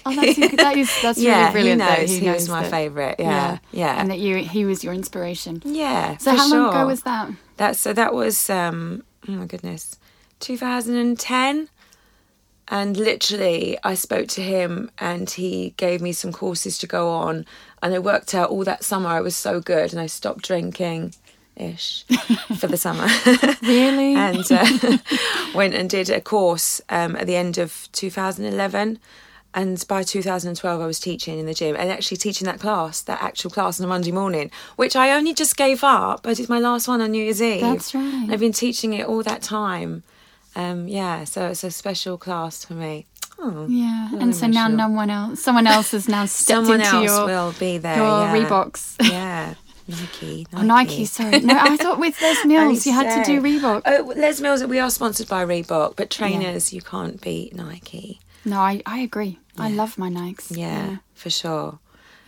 Oh, 0.08 0.14
that's, 0.14 0.56
that 0.56 0.76
is, 0.76 0.90
that's 1.02 1.18
yeah, 1.18 1.52
really 1.52 1.74
brilliant. 1.76 1.82
He 1.82 1.96
knows. 1.98 2.16
He, 2.18 2.30
was 2.30 2.48
my 2.48 2.62
that- 2.62 2.70
favourite. 2.70 3.16
Yeah, 3.18 3.58
yeah, 3.72 4.00
And 4.00 4.10
that 4.10 4.18
you, 4.18 4.36
he 4.36 4.64
was 4.64 4.82
your 4.84 4.94
inspiration. 4.94 5.62
yeah. 5.64 6.16
So 6.18 6.34
how 6.34 6.48
long 6.50 6.70
ago 6.70 6.86
was 6.86 7.02
that? 7.02 7.30
that? 7.58 7.76
So 7.76 7.92
that 7.92 8.14
was 8.14 8.48
um, 8.50 9.02
oh 9.28 9.32
my 9.32 9.46
goodness, 9.46 9.96
2010. 10.40 11.68
And 12.70 12.98
literally, 12.98 13.78
I 13.82 13.94
spoke 13.94 14.28
to 14.28 14.42
him, 14.42 14.90
and 14.98 15.30
he 15.30 15.72
gave 15.78 16.02
me 16.02 16.12
some 16.12 16.32
courses 16.32 16.76
to 16.80 16.86
go 16.86 17.08
on. 17.08 17.46
And 17.82 17.94
I 17.94 17.98
worked 17.98 18.34
out 18.34 18.50
all 18.50 18.62
that 18.64 18.84
summer. 18.84 19.08
I 19.08 19.22
was 19.22 19.34
so 19.34 19.58
good, 19.60 19.92
and 19.92 20.00
I 20.00 20.04
stopped 20.06 20.44
drinking, 20.44 21.14
ish, 21.56 22.04
for 22.58 22.66
the 22.66 22.76
summer. 22.76 23.08
Really? 23.62 24.14
and 24.14 24.44
uh, 24.52 24.98
went 25.54 25.74
and 25.74 25.88
did 25.88 26.10
a 26.10 26.20
course 26.20 26.82
um, 26.90 27.16
at 27.16 27.26
the 27.26 27.36
end 27.36 27.56
of 27.56 27.88
2011. 27.92 28.98
And 29.58 29.84
by 29.88 30.04
2012, 30.04 30.80
I 30.80 30.86
was 30.86 31.00
teaching 31.00 31.36
in 31.36 31.46
the 31.46 31.52
gym 31.52 31.74
and 31.74 31.90
actually 31.90 32.18
teaching 32.18 32.46
that 32.46 32.60
class, 32.60 33.00
that 33.00 33.20
actual 33.20 33.50
class 33.50 33.80
on 33.80 33.86
a 33.86 33.88
Monday 33.88 34.12
morning, 34.12 34.52
which 34.76 34.94
I 34.94 35.10
only 35.10 35.34
just 35.34 35.56
gave 35.56 35.82
up. 35.82 36.28
I 36.28 36.34
did 36.34 36.48
my 36.48 36.60
last 36.60 36.86
one 36.86 37.00
on 37.00 37.10
New 37.10 37.24
Year's 37.24 37.42
Eve. 37.42 37.62
That's 37.62 37.92
right. 37.92 38.28
I've 38.30 38.38
been 38.38 38.52
teaching 38.52 38.92
it 38.92 39.04
all 39.04 39.24
that 39.24 39.42
time. 39.42 40.04
Um, 40.54 40.86
yeah, 40.86 41.24
so 41.24 41.48
it's 41.48 41.64
a 41.64 41.72
special 41.72 42.16
class 42.18 42.64
for 42.64 42.74
me. 42.74 43.06
Oh, 43.36 43.66
yeah. 43.68 44.10
And 44.20 44.32
so 44.32 44.46
now 44.46 44.66
emotional. 44.66 44.90
no 44.90 44.94
one 44.94 45.10
else, 45.10 45.42
someone 45.42 45.66
else 45.66 45.92
is 45.92 46.08
now 46.08 46.26
stepped 46.26 46.66
Someone 46.66 46.80
into 46.80 46.94
else 46.94 47.04
your, 47.06 47.26
will 47.26 47.52
be 47.58 47.78
there. 47.78 47.96
your 47.96 48.06
yeah. 48.06 48.48
Reeboks. 48.48 49.10
Yeah, 49.10 49.54
Nike. 49.88 50.46
Oh, 50.54 50.62
Nike, 50.62 51.04
sorry. 51.04 51.40
No, 51.40 51.58
I 51.58 51.76
thought 51.76 51.98
with 51.98 52.22
Les 52.22 52.44
Mills 52.46 52.86
you 52.86 52.92
had 52.92 53.24
to 53.24 53.28
do 53.28 53.42
Reebok. 53.42 53.82
Oh, 53.86 54.12
Les 54.16 54.40
Mills, 54.40 54.62
we 54.62 54.78
are 54.78 54.88
sponsored 54.88 55.26
by 55.26 55.44
Reebok, 55.44 55.96
but 55.96 56.10
trainers, 56.10 56.72
you 56.72 56.80
can't 56.80 57.20
beat 57.20 57.56
Nike. 57.56 58.20
No, 58.44 58.60
I, 58.60 58.82
I 58.86 59.00
agree. 59.00 59.38
I 59.60 59.68
love 59.70 59.98
my 59.98 60.10
Nikes. 60.10 60.56
Yeah, 60.56 60.98
for 61.14 61.30
sure. 61.30 61.78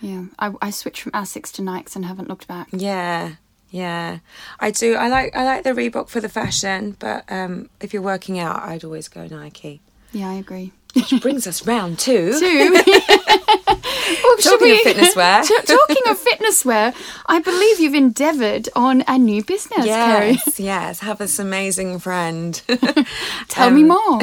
Yeah. 0.01 0.25
I, 0.39 0.53
I 0.61 0.69
switched 0.71 1.01
from 1.01 1.11
Asics 1.11 1.51
to 1.53 1.61
Nikes 1.61 1.95
and 1.95 2.05
haven't 2.05 2.27
looked 2.27 2.47
back. 2.47 2.69
Yeah, 2.71 3.35
yeah. 3.69 4.19
I 4.59 4.71
do. 4.71 4.95
I 4.95 5.07
like 5.07 5.35
I 5.35 5.43
like 5.45 5.63
the 5.63 5.71
Reebok 5.71 6.09
for 6.09 6.19
the 6.19 6.29
fashion, 6.29 6.95
but 6.99 7.23
um, 7.31 7.69
if 7.79 7.93
you're 7.93 8.01
working 8.01 8.39
out, 8.39 8.61
I'd 8.63 8.83
always 8.83 9.07
go 9.07 9.27
Nike. 9.27 9.81
Yeah, 10.11 10.29
I 10.29 10.33
agree. 10.33 10.73
Which 10.93 11.21
brings 11.21 11.47
us 11.47 11.65
round 11.65 11.99
to 11.99 12.37
Two. 12.39 12.73
well, 12.73 14.37
talking 14.39 14.67
we- 14.67 14.73
of 14.73 14.79
fitness 14.81 15.15
wear. 15.15 15.43
Talking 15.43 16.03
of 16.07 16.17
fitness 16.17 16.65
wear, 16.65 16.93
I 17.27 17.39
believe 17.39 17.79
you've 17.79 17.93
endeavoured 17.95 18.67
on 18.75 19.03
a 19.07 19.17
new 19.17 19.43
business. 19.43 19.85
Yes, 19.85 20.59
yes. 20.59 20.99
Have 20.99 21.17
this 21.19 21.39
amazing 21.39 21.99
friend. 21.99 22.61
Tell 23.47 23.71
me 23.71 23.83
more. 23.83 24.19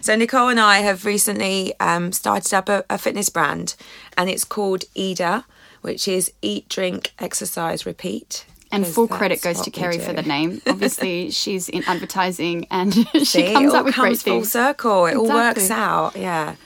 So 0.00 0.16
Nicole 0.16 0.48
and 0.48 0.60
I 0.60 0.78
have 0.78 1.04
recently 1.04 1.74
um, 1.80 2.12
started 2.12 2.54
up 2.54 2.68
a, 2.68 2.84
a 2.88 2.98
fitness 2.98 3.28
brand, 3.28 3.74
and 4.16 4.30
it's 4.30 4.44
called 4.44 4.84
EDER, 4.94 5.44
which 5.82 6.08
is 6.08 6.32
Eat, 6.42 6.68
Drink, 6.68 7.12
Exercise, 7.18 7.84
Repeat. 7.86 8.44
And 8.70 8.86
full 8.86 9.08
credit 9.08 9.40
goes 9.40 9.60
to 9.62 9.70
Kerry 9.70 9.98
for 9.98 10.12
the 10.12 10.22
name. 10.22 10.60
Obviously, 10.66 11.30
she's 11.30 11.68
in 11.68 11.84
advertising 11.84 12.66
and 12.70 12.94
she 13.12 13.24
See, 13.24 13.52
comes 13.52 13.72
it 13.72 13.76
up 13.76 13.84
with 13.86 13.94
great 13.94 14.08
comes 14.08 14.22
full 14.22 14.34
things. 14.40 14.52
circle. 14.52 15.06
It 15.06 15.16
all 15.16 15.26
works 15.28 15.70
out. 15.70 16.16
Yeah. 16.16 16.56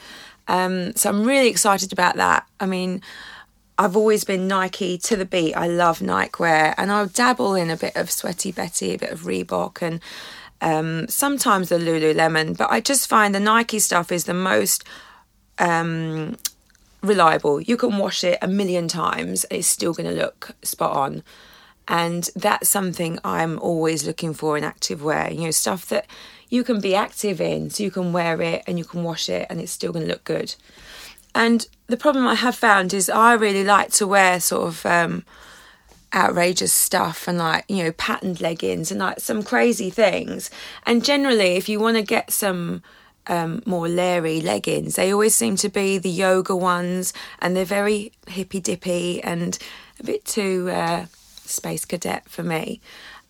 Um, 0.48 0.94
so 0.96 1.08
I'm 1.10 1.24
really 1.24 1.48
excited 1.48 1.92
about 1.92 2.16
that. 2.16 2.46
I 2.58 2.66
mean, 2.66 3.02
I've 3.78 3.96
always 3.96 4.24
been 4.24 4.48
Nike 4.48 4.98
to 4.98 5.16
the 5.16 5.24
beat. 5.24 5.54
I 5.54 5.66
love 5.66 6.02
Nike 6.02 6.34
wear, 6.38 6.74
and 6.76 6.90
I'll 6.92 7.06
dabble 7.06 7.54
in 7.54 7.70
a 7.70 7.76
bit 7.76 7.96
of 7.96 8.10
Sweaty 8.10 8.52
Betty, 8.52 8.94
a 8.94 8.98
bit 8.98 9.10
of 9.10 9.22
Reebok, 9.22 9.80
and 9.80 10.00
um, 10.60 11.08
sometimes 11.08 11.68
the 11.68 11.78
Lululemon. 11.78 12.56
But 12.56 12.70
I 12.70 12.80
just 12.80 13.08
find 13.08 13.34
the 13.34 13.40
Nike 13.40 13.78
stuff 13.78 14.12
is 14.12 14.24
the 14.24 14.34
most 14.34 14.84
um, 15.58 16.36
reliable. 17.02 17.60
You 17.60 17.76
can 17.76 17.96
wash 17.98 18.24
it 18.24 18.38
a 18.42 18.48
million 18.48 18.88
times, 18.88 19.46
it's 19.50 19.66
still 19.66 19.92
going 19.94 20.08
to 20.08 20.14
look 20.16 20.52
spot 20.62 20.94
on. 20.96 21.22
And 21.92 22.30
that's 22.34 22.70
something 22.70 23.18
I'm 23.22 23.58
always 23.58 24.06
looking 24.06 24.32
for 24.32 24.56
in 24.56 24.64
active 24.64 25.04
wear. 25.04 25.30
You 25.30 25.42
know, 25.42 25.50
stuff 25.50 25.84
that 25.90 26.06
you 26.48 26.64
can 26.64 26.80
be 26.80 26.94
active 26.94 27.38
in, 27.38 27.68
so 27.68 27.82
you 27.82 27.90
can 27.90 28.14
wear 28.14 28.40
it 28.40 28.64
and 28.66 28.78
you 28.78 28.84
can 28.86 29.04
wash 29.04 29.28
it, 29.28 29.46
and 29.50 29.60
it's 29.60 29.72
still 29.72 29.92
going 29.92 30.06
to 30.06 30.10
look 30.10 30.24
good. 30.24 30.54
And 31.34 31.66
the 31.88 31.98
problem 31.98 32.26
I 32.26 32.34
have 32.34 32.54
found 32.54 32.94
is 32.94 33.10
I 33.10 33.34
really 33.34 33.62
like 33.62 33.90
to 33.92 34.06
wear 34.06 34.40
sort 34.40 34.68
of 34.68 34.86
um, 34.86 35.26
outrageous 36.14 36.72
stuff 36.72 37.28
and 37.28 37.36
like 37.36 37.66
you 37.68 37.84
know 37.84 37.92
patterned 37.92 38.40
leggings 38.40 38.90
and 38.90 38.98
like 38.98 39.20
some 39.20 39.42
crazy 39.42 39.90
things. 39.90 40.50
And 40.86 41.04
generally, 41.04 41.56
if 41.56 41.68
you 41.68 41.78
want 41.78 41.98
to 41.98 42.02
get 42.02 42.30
some 42.30 42.82
um, 43.26 43.62
more 43.66 43.86
leery 43.86 44.40
leggings, 44.40 44.96
they 44.96 45.12
always 45.12 45.34
seem 45.34 45.56
to 45.56 45.68
be 45.68 45.98
the 45.98 46.08
yoga 46.08 46.56
ones, 46.56 47.12
and 47.40 47.54
they're 47.54 47.66
very 47.66 48.12
hippy 48.28 48.60
dippy 48.60 49.22
and 49.22 49.58
a 50.00 50.04
bit 50.04 50.24
too 50.24 50.70
uh, 50.70 51.04
space 51.52 51.84
cadet 51.84 52.28
for 52.28 52.42
me. 52.42 52.80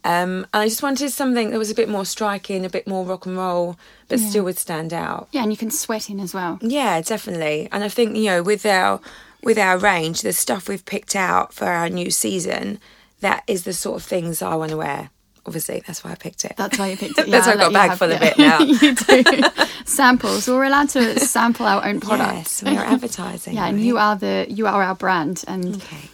Um, 0.05 0.47
and 0.53 0.63
I 0.63 0.69
just 0.69 0.83
wanted 0.83 1.11
something 1.11 1.51
that 1.51 1.59
was 1.59 1.71
a 1.71 1.75
bit 1.77 1.89
more 1.89 2.05
striking, 2.05 2.65
a 2.65 2.69
bit 2.69 2.89
more 2.89 3.05
rock 3.05 3.25
and 3.25 3.37
roll, 3.37 3.77
but 4.09 4.19
still 4.19 4.43
would 4.45 4.59
stand 4.59 4.93
out. 4.93 5.29
Yeah, 5.31 5.43
and 5.43 5.53
you 5.53 5.57
can 5.57 5.71
sweat 5.71 6.11
in 6.11 6.19
as 6.19 6.35
well. 6.35 6.59
Yeah, 6.61 7.01
definitely. 7.03 7.69
And 7.71 7.85
I 7.85 7.89
think 7.89 8.17
you 8.17 8.25
know 8.25 8.43
with 8.43 8.67
our 8.67 9.01
with 9.45 9.59
our 9.59 9.79
range, 9.79 10.23
the 10.23 10.33
stuff 10.33 10.69
we've 10.69 10.85
picked 10.85 11.15
out 11.15 11.53
for 11.53 11.67
our 11.67 11.89
new 11.89 12.11
season, 12.11 12.81
that 13.21 13.45
is 13.47 13.63
the 13.63 13.73
sort 13.73 13.97
of 14.01 14.03
things 14.05 14.43
I 14.43 14.57
want 14.57 14.71
to 14.73 14.77
wear. 14.77 15.11
Obviously, 15.47 15.83
that's 15.87 16.03
why 16.05 16.13
I 16.13 16.15
picked 16.17 16.45
it. 16.45 16.55
That's 16.57 16.79
why 16.79 16.89
you 16.89 16.97
picked 16.97 17.19
it. 17.19 17.29
That's 17.31 17.47
Yeah, 17.47 17.55
why 17.57 17.63
I've 17.65 17.73
got 17.73 17.75
a 17.75 17.79
I'll 17.79 17.83
let 17.83 17.85
you 17.85 17.89
bag 17.91 17.99
full 17.99 18.13
of 18.13 18.23
it 18.23 18.39
now. 18.39 18.59
you 18.61 18.95
do. 19.61 19.65
Samples. 19.85 20.49
We're 20.49 20.65
allowed 20.65 20.89
to 20.91 21.19
sample 21.21 21.67
our 21.67 21.85
own 21.85 22.01
products. 22.01 22.63
Yes, 22.63 22.73
we 22.73 22.77
are 22.77 22.85
advertising. 22.85 23.55
Yeah, 23.55 23.67
and 23.67 23.81
you 23.81 23.99
are 23.99 24.17
the 24.17 24.47
you 24.49 24.67
are 24.67 24.83
our 24.83 24.95
brand. 24.97 25.45
And 25.49 25.77
Okay. 25.77 26.09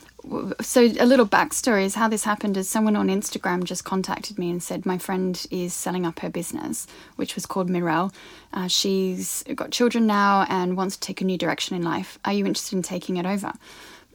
So 0.61 0.83
a 0.83 1.07
little 1.07 1.27
backstory 1.27 1.85
is 1.85 1.95
how 1.95 2.09
this 2.09 2.25
happened 2.25 2.57
is 2.57 2.69
someone 2.69 2.97
on 2.97 3.09
Instagram 3.09 3.65
just 3.65 3.85
contacted 3.85 4.39
me 4.39 4.51
and 4.51 4.63
said 4.63 4.85
my 4.87 4.99
friend 4.99 5.47
is 5.51 5.73
selling 5.75 6.05
up 6.07 6.21
her 6.21 6.29
business, 6.29 6.87
which 7.17 7.35
was 7.35 7.47
called 7.47 7.69
Mirelle. 7.69 8.13
Uh, 8.53 8.69
she's 8.69 9.45
got 9.55 9.71
children 9.71 10.07
now 10.07 10.47
and 10.49 10.77
wants 10.77 10.97
to 10.97 11.01
take 11.07 11.21
a 11.21 11.25
new 11.25 11.39
direction 11.39 11.77
in 11.77 11.83
life. 11.83 12.19
Are 12.25 12.33
you 12.33 12.47
interested 12.47 12.77
in 12.77 12.83
taking 12.83 13.17
it 13.17 13.27
over? 13.27 13.53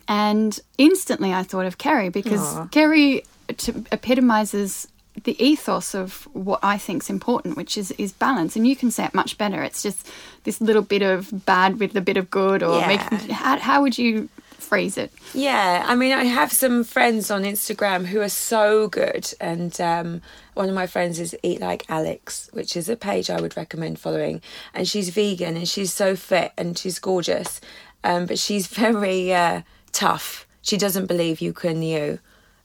And 0.08 0.60
instantly 0.78 1.34
I 1.34 1.44
thought 1.44 1.66
of 1.66 1.78
Kerry 1.78 2.10
because 2.10 2.42
Aw. 2.58 2.68
Kerry 2.68 3.24
t- 3.58 3.74
epitomizes 3.92 4.88
the 5.26 5.42
ethos 5.44 5.94
of 5.94 6.28
what 6.34 6.60
I 6.64 6.78
think's 6.78 7.10
important, 7.10 7.56
which 7.56 7.78
is 7.78 7.92
is 7.92 8.12
balance. 8.12 8.56
And 8.56 8.68
you 8.68 8.76
can 8.76 8.90
say 8.92 9.06
it 9.06 9.14
much 9.14 9.38
better. 9.38 9.62
It's 9.64 9.84
just 9.84 10.10
this 10.44 10.60
little 10.60 10.82
bit 10.82 11.02
of 11.04 11.46
bad 11.46 11.80
with 11.80 11.96
a 11.96 12.02
bit 12.02 12.18
of 12.18 12.30
good, 12.32 12.64
or 12.64 12.80
Yeah. 12.80 12.88
making. 12.88 13.30
How, 13.30 13.58
how 13.60 13.82
would 13.84 13.98
you 13.98 14.28
phrase 14.74 14.98
it? 14.98 15.12
Yeah, 15.36 15.84
I 15.86 15.94
mean, 15.94 16.12
I 16.12 16.24
have 16.24 16.52
some 16.52 16.84
friends 16.84 17.30
on 17.30 17.44
Instagram 17.44 18.08
who 18.08 18.22
are 18.22 18.30
so 18.30 18.88
good, 18.88 19.32
and 19.40 19.80
um, 19.80 20.24
one 20.56 20.68
of 20.68 20.74
my 20.74 20.88
friends 20.88 21.20
is 21.20 21.36
Eat 21.44 21.62
Like 21.62 21.86
Alex, 21.90 22.50
which 22.54 22.76
is 22.76 22.90
a 22.90 22.96
page 22.96 23.30
I 23.30 23.40
would 23.40 23.56
recommend 23.56 24.00
following. 24.00 24.42
And 24.74 24.88
she's 24.88 25.10
vegan 25.10 25.58
and 25.58 25.70
she's 25.70 25.94
so 25.94 26.16
fit 26.16 26.54
and 26.58 26.76
she's 26.76 26.98
gorgeous, 26.98 27.62
um, 28.04 28.26
but 28.26 28.40
she's 28.40 28.66
very 28.86 29.32
uh, 29.32 29.62
tough. 29.92 30.48
She 30.64 30.78
doesn't 30.78 31.06
believe 31.06 31.40
you 31.40 31.54
can, 31.54 31.84
you 31.84 32.18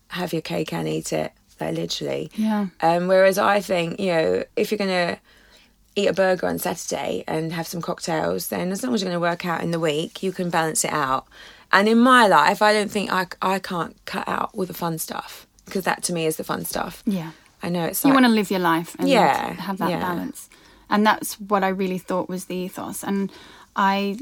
have 0.09 0.33
your 0.33 0.41
cake 0.41 0.73
and 0.73 0.88
eat 0.88 1.12
it, 1.12 1.33
like 1.61 1.77
literally. 1.77 2.31
Yeah. 2.35 2.69
Um, 2.81 3.09
whereas 3.09 3.37
I 3.37 3.61
think, 3.61 4.00
you 4.00 4.15
know, 4.15 4.45
if 4.57 4.71
you're 4.71 4.79
gonna 4.79 5.19
eat 5.99 6.07
a 6.07 6.12
burger 6.12 6.47
on 6.47 6.59
Saturday 6.59 7.25
and 7.27 7.53
have 7.53 7.67
some 7.67 7.83
cocktails, 7.83 8.49
then 8.49 8.71
as 8.71 8.83
long 8.83 8.95
as 8.95 9.03
you're 9.03 9.11
going 9.11 9.21
to 9.21 9.29
work 9.29 9.45
out 9.45 9.62
in 9.62 9.73
the 9.73 9.81
week, 9.81 10.23
you 10.23 10.31
can 10.31 10.49
balance 10.49 10.85
it 10.85 10.93
out. 10.93 11.27
And 11.73 11.89
in 11.89 11.99
my 11.99 12.27
life, 12.27 12.63
I 12.63 12.73
don't 12.73 12.91
think 12.91 13.13
I, 13.13 13.27
I 13.43 13.59
can't 13.59 13.97
cut 14.07 14.27
out 14.29 14.51
all 14.55 14.65
the 14.65 14.75
fun 14.75 14.99
stuff 14.99 15.47
because 15.67 15.85
that 15.85 16.03
to 16.05 16.13
me 16.13 16.25
is 16.27 16.37
the 16.37 16.45
fun 16.45 16.65
stuff. 16.65 17.03
Yeah. 17.07 17.33
I 17.63 17.69
know 17.69 17.85
it's 17.85 18.05
You 18.05 18.11
like, 18.11 18.23
want 18.23 18.27
to 18.27 18.33
live 18.33 18.51
your 18.51 18.61
life 18.61 18.97
and 18.99 19.09
Yeah, 19.09 19.53
have 19.55 19.79
that 19.79 19.91
yeah. 19.91 20.01
balance. 20.01 20.49
And 20.89 21.07
that's 21.07 21.39
what 21.41 21.63
I 21.65 21.69
really 21.69 21.99
thought 21.99 22.29
was 22.29 22.47
the 22.47 22.55
ethos. 22.57 23.03
And 23.05 23.31
I, 23.77 24.17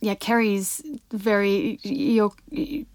yeah, 0.00 0.14
Kerry's 0.14 0.80
very, 1.12 1.78
you're 1.82 2.32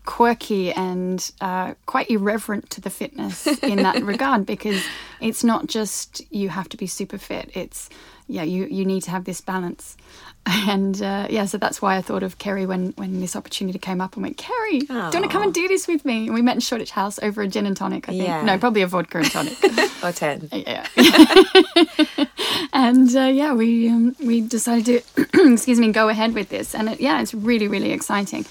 quirky 0.06 0.72
and 0.72 1.32
uh, 1.42 1.76
quite 1.86 2.10
irreverent 2.10 2.70
to 2.72 2.82
the 2.82 2.90
fitness 2.90 3.46
in 3.62 3.84
that 3.84 4.02
regard 4.04 4.46
because 4.46 4.84
it's 5.20 5.44
not 5.44 5.68
just 5.68 6.22
you 6.34 6.50
have 6.50 6.70
to 6.70 6.78
be 6.78 6.88
super 6.88 7.18
fit. 7.20 7.52
It's, 7.54 7.90
yeah, 8.28 8.44
you, 8.44 8.66
you 8.66 8.86
need 8.86 9.02
to 9.04 9.12
have 9.12 9.26
this 9.26 9.42
balance. 9.42 9.98
And 10.46 11.02
uh, 11.02 11.28
yeah, 11.30 11.46
so 11.46 11.58
that's 11.58 11.82
why 11.82 11.98
I 11.98 12.02
thought 12.02 12.24
of 12.24 12.38
Kerry 12.38 12.66
when, 12.66 12.94
when 12.98 13.22
this 13.22 13.36
opportunity 13.36 13.78
came 13.78 14.02
up 14.02 14.16
and 14.16 14.24
went, 14.24 14.38
Kerry, 14.38 14.80
do 14.80 14.86
you 14.86 15.00
want 15.00 15.14
to 15.14 15.28
come 15.28 15.44
and 15.44 15.54
do 15.54 15.68
this 15.68 15.88
with 15.88 16.04
me? 16.04 16.26
And 16.26 16.34
we 16.34 16.42
met 16.42 16.56
in 16.56 16.62
Shoreditch 16.62 16.92
House 16.92 17.20
over 17.22 17.42
a 17.42 17.48
gin 17.48 17.66
and 17.66 17.78
tonic, 17.78 18.10
I 18.10 18.14
think. 18.14 18.24
Yeah. 18.28 18.42
No, 18.42 18.58
probably 18.58 18.82
a 18.82 18.88
vodka 18.88 19.20
and 19.20 19.32
tonic. 19.32 19.58
or 20.04 20.12
10. 20.12 20.50
Yeah. 20.62 20.86
and 22.74 23.16
uh, 23.16 23.22
yeah, 23.22 23.54
we 23.54 23.90
um, 23.90 24.16
we 24.24 24.42
decided 24.42 25.04
to 25.16 25.28
excuse 25.54 25.80
me 25.80 25.92
go 25.92 26.10
ahead 26.10 26.34
with 26.34 26.50
this, 26.50 26.76
and 26.76 26.90
it, 26.90 27.02
yeah, 27.02 27.22
it's 27.22 27.34
really 27.34 27.68
really 27.68 27.92
exciting. 27.92 28.46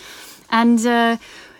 And 0.50 0.80
uh, 0.80 1.16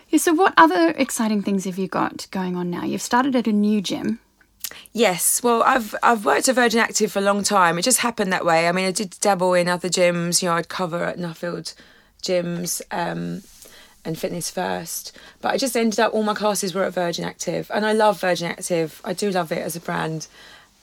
yeah, 0.09 0.19
so 0.19 0.33
what 0.33 0.53
other 0.57 0.89
exciting 0.97 1.41
things 1.41 1.65
have 1.65 1.77
you 1.77 1.87
got 1.87 2.27
going 2.31 2.55
on 2.55 2.69
now? 2.69 2.83
You've 2.83 3.01
started 3.01 3.35
at 3.35 3.47
a 3.47 3.53
new 3.53 3.81
gym. 3.81 4.19
Yes, 4.93 5.41
well, 5.43 5.63
I've 5.63 5.95
I've 6.03 6.25
worked 6.25 6.49
at 6.49 6.55
Virgin 6.55 6.79
Active 6.79 7.11
for 7.11 7.19
a 7.19 7.23
long 7.23 7.43
time. 7.43 7.77
It 7.77 7.83
just 7.83 7.99
happened 7.99 8.31
that 8.33 8.45
way. 8.45 8.67
I 8.67 8.71
mean, 8.71 8.85
I 8.85 8.91
did 8.91 9.15
dabble 9.21 9.53
in 9.53 9.67
other 9.67 9.89
gyms. 9.89 10.41
You 10.41 10.49
know, 10.49 10.55
I'd 10.55 10.69
cover 10.69 11.03
at 11.03 11.17
Nuffield 11.17 11.73
gyms 12.21 12.81
um, 12.91 13.43
and 14.03 14.17
Fitness 14.17 14.49
First, 14.49 15.17
but 15.41 15.51
I 15.53 15.57
just 15.57 15.75
ended 15.77 15.99
up 15.99 16.13
all 16.13 16.23
my 16.23 16.33
classes 16.33 16.73
were 16.73 16.83
at 16.83 16.93
Virgin 16.93 17.25
Active, 17.25 17.71
and 17.73 17.85
I 17.85 17.93
love 17.93 18.19
Virgin 18.19 18.51
Active. 18.51 19.01
I 19.05 19.13
do 19.13 19.31
love 19.31 19.51
it 19.51 19.59
as 19.59 19.75
a 19.75 19.81
brand, 19.81 20.27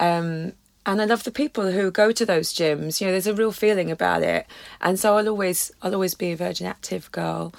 um, 0.00 0.52
and 0.86 1.02
I 1.02 1.04
love 1.04 1.24
the 1.24 1.30
people 1.30 1.70
who 1.70 1.90
go 1.90 2.12
to 2.12 2.24
those 2.24 2.54
gyms. 2.54 3.00
You 3.00 3.06
know, 3.06 3.12
there's 3.12 3.26
a 3.26 3.34
real 3.34 3.52
feeling 3.52 3.90
about 3.90 4.22
it, 4.22 4.46
and 4.80 4.98
so 4.98 5.16
I'll 5.16 5.28
always 5.28 5.70
I'll 5.82 5.94
always 5.94 6.14
be 6.14 6.32
a 6.32 6.36
Virgin 6.36 6.66
Active 6.66 7.10
girl. 7.12 7.52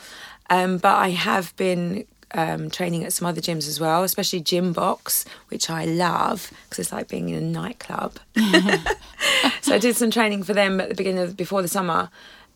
Um, 0.49 0.77
but 0.77 0.95
I 0.95 1.09
have 1.09 1.55
been 1.57 2.05
um, 2.33 2.69
training 2.69 3.03
at 3.03 3.13
some 3.13 3.27
other 3.27 3.41
gyms 3.41 3.67
as 3.67 3.79
well, 3.79 4.03
especially 4.03 4.41
Gymbox, 4.41 5.25
which 5.49 5.69
I 5.69 5.85
love 5.85 6.51
because 6.63 6.79
it's 6.79 6.91
like 6.91 7.07
being 7.07 7.29
in 7.29 7.35
a 7.35 7.41
nightclub. 7.41 8.19
so 9.61 9.75
I 9.75 9.77
did 9.79 9.95
some 9.95 10.11
training 10.11 10.43
for 10.43 10.53
them 10.53 10.79
at 10.79 10.89
the 10.89 10.95
beginning 10.95 11.23
of 11.23 11.35
before 11.35 11.61
the 11.61 11.67
summer, 11.67 12.09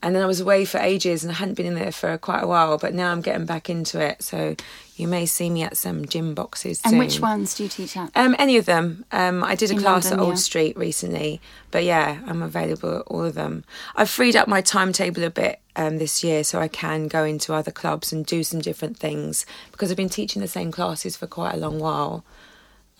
and 0.03 0.13
then 0.13 0.21
I 0.21 0.25
was 0.25 0.41
away 0.41 0.65
for 0.65 0.79
ages 0.79 1.23
and 1.23 1.31
I 1.31 1.35
hadn't 1.35 1.53
been 1.53 1.65
in 1.65 1.75
there 1.75 1.93
for 1.93 2.17
quite 2.17 2.43
a 2.43 2.47
while. 2.47 2.77
But 2.77 2.93
now 2.93 3.13
I'm 3.13 3.21
getting 3.21 3.45
back 3.45 3.69
into 3.69 4.01
it, 4.01 4.21
so 4.21 4.53
you 4.97 5.07
may 5.07 5.25
see 5.25 5.49
me 5.49 5.63
at 5.63 5.77
some 5.77 6.03
Gymboxes. 6.03 6.81
And 6.83 6.91
soon. 6.91 6.99
which 6.99 7.21
ones 7.21 7.55
do 7.55 7.63
you 7.63 7.69
teach 7.69 7.95
at? 7.95 8.11
Um, 8.13 8.35
any 8.37 8.57
of 8.57 8.65
them. 8.65 9.05
Um, 9.13 9.45
I 9.45 9.55
did 9.55 9.71
a 9.71 9.75
In 9.75 9.79
class 9.79 10.11
London, 10.11 10.19
at 10.19 10.23
Old 10.23 10.33
yeah. 10.33 10.39
Street 10.39 10.77
recently, 10.77 11.39
but 11.71 11.85
yeah, 11.85 12.19
I'm 12.27 12.41
available 12.41 12.97
at 12.97 13.03
all 13.03 13.23
of 13.23 13.35
them. 13.35 13.63
I've 13.95 14.09
freed 14.09 14.35
up 14.35 14.49
my 14.49 14.59
timetable 14.59 15.23
a 15.23 15.29
bit 15.29 15.61
um, 15.77 15.99
this 15.99 16.21
year, 16.21 16.43
so 16.43 16.59
I 16.59 16.67
can 16.67 17.07
go 17.07 17.23
into 17.23 17.53
other 17.53 17.71
clubs 17.71 18.11
and 18.11 18.25
do 18.25 18.43
some 18.43 18.59
different 18.59 18.97
things 18.97 19.45
because 19.71 19.89
I've 19.89 19.97
been 19.97 20.09
teaching 20.09 20.41
the 20.41 20.49
same 20.49 20.71
classes 20.73 21.15
for 21.15 21.27
quite 21.27 21.53
a 21.53 21.57
long 21.57 21.79
while. 21.79 22.25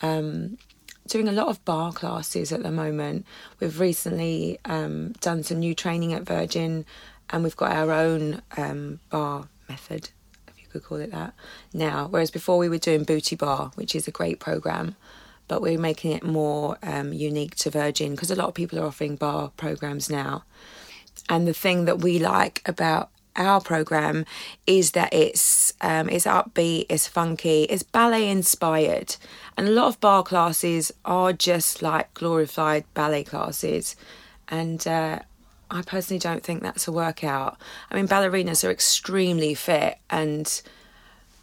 Um, 0.02 0.58
doing 1.08 1.28
a 1.28 1.32
lot 1.32 1.48
of 1.48 1.64
barre 1.66 1.92
classes 1.92 2.52
at 2.52 2.64
the 2.64 2.72
moment. 2.72 3.26
We've 3.60 3.80
recently 3.80 4.60
um, 4.66 5.14
done 5.22 5.44
some 5.44 5.60
new 5.60 5.76
training 5.76 6.14
at 6.14 6.24
Virgin, 6.24 6.86
and 7.30 7.44
we've 7.44 7.58
got 7.58 7.72
our 7.72 7.92
own 7.92 8.42
um, 8.58 9.00
barre 9.10 9.48
method, 9.70 10.10
if 10.48 10.62
you 10.62 10.68
could 10.68 10.84
call 10.84 11.00
it 11.00 11.12
that, 11.12 11.34
now. 11.74 12.08
Whereas 12.10 12.32
before 12.32 12.58
we 12.58 12.70
were 12.70 12.78
doing 12.78 13.04
Booty 13.04 13.36
Barre, 13.36 13.72
which 13.76 13.96
is 13.96 14.08
a 14.08 14.12
great 14.12 14.40
program, 14.40 14.96
but 15.48 15.62
we're 15.62 15.80
making 15.80 16.12
it 16.12 16.24
more 16.24 16.78
um, 16.84 17.14
unique 17.14 17.56
to 17.56 17.70
Virgin 17.70 18.12
because 18.12 18.32
a 18.32 18.36
lot 18.36 18.48
of 18.48 18.54
people 18.54 18.80
are 18.80 18.86
offering 18.86 19.16
barre 19.16 19.50
programs 19.58 20.10
now. 20.10 20.44
And 21.30 21.48
the 21.48 21.54
thing 21.54 21.86
that 21.86 22.00
we 22.00 22.20
like 22.20 22.62
about 22.66 23.10
our 23.36 23.62
program 23.62 24.26
is 24.68 24.92
that 24.92 25.14
it's 25.14 25.74
um, 25.82 26.10
it's 26.10 26.26
upbeat, 26.26 26.86
it's 26.90 27.08
funky, 27.08 27.64
it's 27.64 27.84
ballet 27.84 28.30
inspired, 28.30 29.16
and 29.58 29.68
a 29.68 29.72
lot 29.72 29.88
of 29.88 30.00
barre 30.00 30.24
classes 30.24 30.92
are 31.06 31.34
just 31.34 31.82
like 31.82 32.14
glorified 32.14 32.86
ballet 32.94 33.24
classes, 33.24 33.96
and 34.48 34.86
uh, 34.88 35.20
I 35.72 35.82
personally 35.82 36.20
don't 36.20 36.44
think 36.44 36.62
that's 36.62 36.88
a 36.88 36.92
workout. 36.92 37.58
I 37.90 37.96
mean, 37.96 38.08
ballerinas 38.08 38.64
are 38.68 38.72
extremely 38.72 39.54
fit 39.54 39.98
and. 40.10 40.62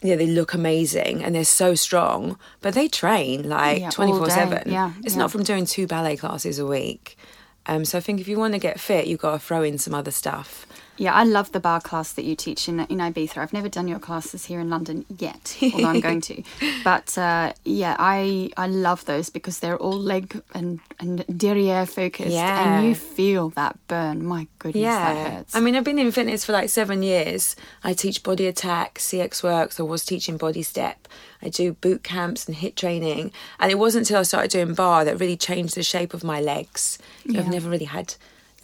Yeah, 0.02 0.16
they 0.16 0.28
look 0.28 0.54
amazing 0.54 1.22
and 1.22 1.34
they're 1.34 1.44
so 1.44 1.74
strong, 1.74 2.38
but 2.62 2.72
they 2.72 2.88
train 2.88 3.46
like 3.46 3.90
twenty 3.90 4.12
four 4.12 4.30
seven. 4.30 4.72
Yeah, 4.72 4.94
it's 5.04 5.14
yeah. 5.14 5.18
not 5.18 5.30
from 5.30 5.42
doing 5.42 5.66
two 5.66 5.86
ballet 5.86 6.16
classes 6.16 6.58
a 6.58 6.64
week. 6.64 7.18
Um, 7.66 7.84
so 7.84 7.98
I 7.98 8.00
think 8.00 8.18
if 8.18 8.26
you 8.26 8.38
want 8.38 8.54
to 8.54 8.58
get 8.58 8.80
fit, 8.80 9.06
you've 9.06 9.20
got 9.20 9.32
to 9.32 9.38
throw 9.38 9.62
in 9.62 9.76
some 9.76 9.92
other 9.92 10.10
stuff. 10.10 10.66
Yeah, 10.96 11.14
I 11.14 11.24
love 11.24 11.52
the 11.52 11.60
barre 11.60 11.80
class 11.80 12.12
that 12.12 12.24
you 12.24 12.36
teach 12.36 12.68
in 12.68 12.80
in 12.80 12.98
Ibiza. 12.98 13.38
I've 13.38 13.54
never 13.54 13.70
done 13.70 13.88
your 13.88 13.98
classes 13.98 14.44
here 14.44 14.60
in 14.60 14.68
London 14.68 15.06
yet, 15.18 15.56
although 15.62 15.88
I'm 15.88 16.00
going 16.00 16.20
to. 16.22 16.42
But 16.84 17.16
uh, 17.16 17.54
yeah, 17.64 17.96
I 17.98 18.50
I 18.58 18.66
love 18.66 19.06
those 19.06 19.30
because 19.30 19.60
they're 19.60 19.78
all 19.78 19.96
leg 19.98 20.42
and 20.52 20.80
and 20.98 21.24
derriere 21.34 21.86
focused, 21.86 22.28
Yeah. 22.30 22.76
and 22.76 22.86
you 22.86 22.94
feel 22.94 23.48
that 23.50 23.78
burn. 23.88 24.24
My 24.26 24.46
goodness, 24.58 24.84
that 24.84 25.32
hurts. 25.32 25.56
I 25.56 25.60
mean, 25.60 25.74
I've 25.74 25.84
been 25.84 25.98
in 25.98 26.12
fitness 26.12 26.44
for 26.44 26.52
like 26.52 26.68
seven 26.68 27.02
years. 27.02 27.56
I 27.82 27.94
teach 27.94 28.22
body 28.22 28.46
attack, 28.46 28.98
CXWORX. 28.98 29.80
I 29.80 29.82
was 29.84 30.04
teaching 30.04 30.36
body 30.36 30.62
step. 30.62 31.08
I 31.42 31.48
do 31.48 31.72
boot 31.72 32.02
camps 32.04 32.46
and 32.46 32.56
HIIT 32.58 32.74
training. 32.74 33.32
And 33.58 33.70
it 33.72 33.76
wasn't 33.78 34.02
until 34.06 34.20
I 34.20 34.24
started 34.24 34.50
doing 34.50 34.74
barre 34.74 35.06
that 35.06 35.18
really 35.18 35.38
changed 35.38 35.74
the 35.74 35.82
shape 35.82 36.12
of 36.12 36.22
my 36.22 36.38
legs. 36.42 36.98
Know, 37.24 37.40
I've 37.40 37.48
never 37.48 37.70
really 37.70 37.86
had 37.86 38.14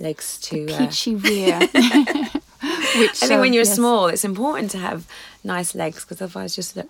legs 0.01 0.39
to. 0.41 0.71
Uh, 0.73 0.79
peachy 0.79 1.15
rear. 1.27 1.59
Which 2.97 3.23
I 3.23 3.27
think 3.29 3.41
when 3.41 3.51
uh, 3.51 3.55
you're 3.55 3.65
yes. 3.65 3.75
small, 3.75 4.07
it's 4.07 4.25
important 4.25 4.71
to 4.73 4.79
have 4.79 5.07
nice 5.45 5.75
legs 5.75 6.05
because 6.05 6.23
otherwise 6.23 6.57
you 6.57 6.63
just 6.63 6.77
look 6.77 6.89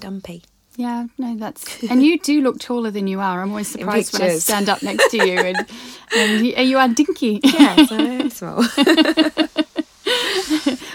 dumpy. 0.00 0.42
Yeah, 0.76 1.08
no, 1.18 1.36
that's 1.36 1.82
and 1.84 2.02
you 2.02 2.18
do 2.18 2.40
look 2.40 2.58
taller 2.58 2.90
than 2.90 3.06
you 3.06 3.20
are. 3.20 3.42
I'm 3.42 3.50
always 3.50 3.68
surprised 3.68 4.18
when 4.18 4.30
I 4.30 4.38
stand 4.38 4.70
up 4.70 4.82
next 4.82 5.10
to 5.10 5.18
you, 5.18 5.38
and, 5.38 5.66
and 6.16 6.46
you, 6.46 6.56
you 6.56 6.78
are 6.78 6.88
dinky. 6.88 7.40
Yeah, 7.44 7.84
so 7.84 7.96
I'm 7.96 8.30
small. 8.30 8.56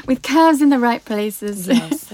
with 0.08 0.24
curves 0.24 0.64
in 0.64 0.70
the 0.70 0.80
right 0.80 1.06
places. 1.06 1.68
yes, 1.68 2.07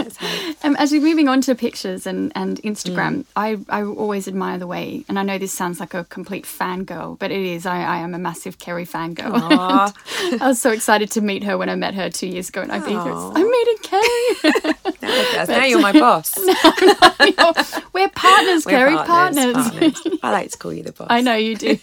that's 0.64 0.66
how. 0.66 0.70
it- 0.70 0.74
Um, 0.74 0.76
actually, 0.80 1.00
moving 1.02 1.28
on 1.30 1.42
to 1.42 1.56
pictures 1.56 2.08
and, 2.08 2.32
and 2.36 2.62
Instagram, 2.64 3.14
Mm. 3.14 3.26
I, 3.36 3.58
I 3.70 3.84
always 3.84 4.28
admire 4.28 4.58
the 4.58 4.68
way, 4.68 5.04
and 5.10 5.20
I 5.20 5.24
know 5.24 5.38
this 5.38 5.52
sounds 5.52 5.80
like 5.80 5.94
a 5.94 6.04
complete 6.06 6.46
fangirl, 6.46 7.18
but 7.20 7.32
it 7.32 7.42
is. 7.42 7.66
I, 7.66 7.78
I 7.84 7.98
am 7.98 8.14
a 8.14 8.18
massive 8.20 8.58
Kerry 8.60 8.86
fangirl. 8.86 9.34
I 10.42 10.48
was 10.48 10.62
so 10.62 10.72
excited 10.72 11.12
to 11.12 11.22
meet 11.22 11.44
her 11.44 11.58
when 11.58 11.70
I 11.70 11.76
met 11.76 11.94
her 11.96 12.10
two 12.10 12.28
years 12.28 12.50
ago 12.50 12.62
in 12.62 12.70
Ibiza. 12.70 13.34
I'm 13.36 13.50
meeting 13.52 13.78
Kerry. 13.84 14.74
Now, 15.04 15.10
look 15.10 15.34
at 15.36 15.40
us. 15.42 15.48
Now 15.54 15.66
you're 15.66 15.82
my 15.82 15.92
boss. 15.92 16.38
We're 17.94 18.10
partners, 18.10 18.66
We're 18.66 18.72
Kerry, 18.72 18.96
partners, 18.96 19.54
partners. 19.54 19.94
partners. 20.02 20.20
I 20.24 20.32
like 20.32 20.52
to 20.52 20.58
call 20.58 20.74
you 20.74 20.84
the 20.84 20.92
boss. 20.94 21.08
I 21.10 21.20
know 21.22 21.36
you 21.36 21.56
do. 21.58 21.78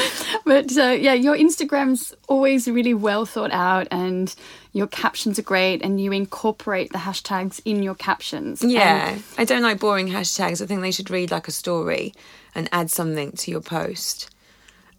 but 0.44 0.76
uh, 0.76 0.96
yeah, 0.98 1.14
your 1.14 1.36
Instagram's 1.36 2.14
always 2.28 2.68
really 2.68 2.94
well 2.94 3.26
thought 3.26 3.52
out, 3.52 3.88
and 3.90 4.34
your 4.72 4.86
captions 4.86 5.38
are 5.38 5.42
great, 5.42 5.82
and 5.82 6.00
you 6.00 6.12
incorporate 6.12 6.92
the 6.92 6.98
hashtags 6.98 7.60
in 7.64 7.82
your 7.82 7.94
captions. 7.94 8.62
Yeah, 8.62 9.10
And 9.10 9.22
I 9.38 9.44
don't 9.44 9.62
like 9.62 9.80
boring 9.80 10.08
hashtags. 10.08 10.62
I 10.62 10.66
think 10.66 10.80
they 10.80 10.92
should 10.92 11.10
read 11.10 11.30
like 11.30 11.48
a 11.48 11.52
story 11.52 12.14
and 12.54 12.68
add 12.72 12.90
something 12.90 13.32
to 13.32 13.50
your 13.50 13.60
post. 13.60 14.30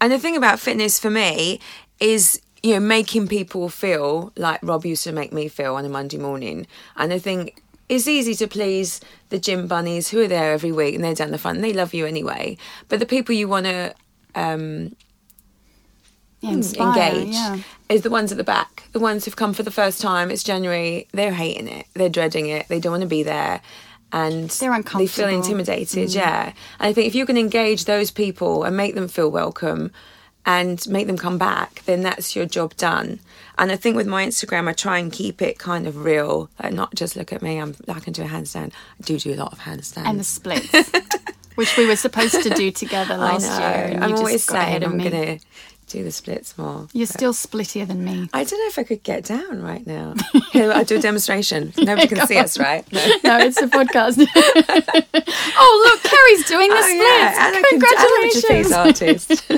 And 0.00 0.12
the 0.12 0.18
thing 0.18 0.36
about 0.36 0.60
fitness 0.60 0.98
for 0.98 1.10
me 1.10 1.60
is, 2.00 2.40
you 2.62 2.74
know, 2.74 2.80
making 2.80 3.28
people 3.28 3.68
feel 3.68 4.32
like 4.36 4.60
Rob 4.62 4.84
used 4.84 5.04
to 5.04 5.12
make 5.12 5.32
me 5.32 5.48
feel 5.48 5.76
on 5.76 5.84
a 5.84 5.88
Monday 5.88 6.18
morning. 6.18 6.66
And 6.96 7.12
I 7.12 7.18
think 7.18 7.62
it's 7.88 8.08
easy 8.08 8.34
to 8.34 8.48
please 8.48 9.00
the 9.28 9.38
gym 9.38 9.66
bunnies 9.66 10.08
who 10.08 10.20
are 10.20 10.28
there 10.28 10.52
every 10.52 10.72
week 10.72 10.94
and 10.94 11.04
they're 11.04 11.14
down 11.14 11.30
the 11.30 11.38
front 11.38 11.56
and 11.56 11.64
they 11.64 11.72
love 11.72 11.94
you 11.94 12.06
anyway. 12.06 12.56
But 12.88 12.98
the 13.00 13.06
people 13.06 13.34
you 13.34 13.48
want 13.48 13.66
to 13.66 13.94
um, 14.34 14.94
inspire, 16.42 17.14
engage 17.14 17.34
Yeah. 17.34 17.58
is 17.88 18.02
the 18.02 18.10
ones 18.10 18.32
at 18.32 18.38
the 18.38 18.44
back. 18.44 18.84
The 18.92 19.00
ones 19.00 19.24
who've 19.24 19.36
come 19.36 19.54
for 19.54 19.62
the 19.62 19.70
first 19.70 20.00
time. 20.00 20.30
It's 20.30 20.42
January. 20.42 21.08
They're 21.12 21.32
hating 21.32 21.68
it. 21.68 21.86
They're 21.94 22.08
dreading 22.08 22.48
it. 22.48 22.68
They 22.68 22.80
don't 22.80 22.92
want 22.92 23.02
to 23.02 23.08
be 23.08 23.22
there. 23.22 23.60
And 24.12 24.48
They're 24.50 24.72
uncomfortable 24.72 24.98
They 25.00 25.06
feel 25.08 25.28
intimidated, 25.28 26.14
yeah. 26.14 26.52
And 26.78 26.88
I 26.90 26.92
think 26.92 27.08
if 27.08 27.14
you 27.16 27.26
can 27.26 27.36
engage 27.36 27.84
those 27.86 28.10
people 28.12 28.62
and 28.62 28.76
make 28.76 28.94
them 28.94 29.08
feel 29.08 29.28
welcome 29.28 29.90
and 30.46 30.86
make 30.88 31.06
them 31.08 31.16
come 31.16 31.36
back, 31.38 31.82
then 31.86 32.02
that's 32.02 32.36
your 32.36 32.46
job 32.46 32.76
done. 32.76 33.18
And 33.58 33.72
I 33.72 33.76
think 33.76 33.96
with 33.96 34.06
my 34.06 34.24
Instagram, 34.24 34.68
I 34.68 34.72
try 34.72 34.98
and 34.98 35.10
keep 35.10 35.42
it 35.42 35.58
kind 35.58 35.86
of 35.88 36.04
real, 36.04 36.48
like 36.62 36.72
not 36.74 36.94
just 36.94 37.16
look 37.16 37.32
at 37.32 37.42
me. 37.42 37.58
I'm 37.58 37.74
I 37.88 37.98
can 37.98 38.12
do 38.12 38.22
a 38.22 38.26
handstand. 38.26 38.68
I 39.00 39.02
do 39.04 39.18
do 39.18 39.32
a 39.32 39.36
lot 39.36 39.52
of 39.52 39.60
handstands. 39.60 40.06
And 40.06 40.20
the 40.20 40.24
splits, 40.24 40.68
which 41.54 41.76
we 41.76 41.86
were 41.86 41.96
supposed 41.96 42.42
to 42.42 42.50
do 42.50 42.70
together 42.70 43.14
I 43.18 43.18
last 43.18 43.48
know. 43.48 43.58
year. 43.58 43.98
I'm 44.00 44.10
you 44.10 44.16
always 44.16 44.42
saying 44.44 44.84
I'm 44.84 44.98
gonna 44.98 45.38
do 45.94 46.02
the 46.02 46.10
splits 46.10 46.58
more. 46.58 46.88
You're 46.92 47.06
still 47.06 47.32
splittier 47.32 47.86
than 47.86 48.04
me. 48.04 48.28
I 48.32 48.42
don't 48.42 48.58
know 48.58 48.66
if 48.66 48.80
I 48.80 48.82
could 48.82 49.04
get 49.04 49.24
down 49.24 49.62
right 49.62 49.86
now. 49.86 50.14
Here, 50.52 50.72
I 50.72 50.82
do 50.82 50.96
a 50.96 51.00
demonstration. 51.00 51.72
Nobody 51.78 52.08
can 52.08 52.26
see 52.26 52.36
us, 52.36 52.58
right? 52.58 52.84
No. 52.92 53.00
No, 53.22 53.38
it's 53.38 53.62
a 53.62 53.68
podcast. 53.68 54.18
oh, 55.56 55.90
look, 55.92 56.02
Kerry's 56.02 56.48
doing 56.48 56.68
the 56.68 56.76
Oh, 56.76 56.80
splits. 56.80 57.04
yeah, 57.04 57.46
and 57.46 57.56
I 57.56 57.62
can 57.62 57.80
Congratulations. 57.80 58.72
I'm 58.72 58.72
a 58.72 58.86
artist. 58.88 59.48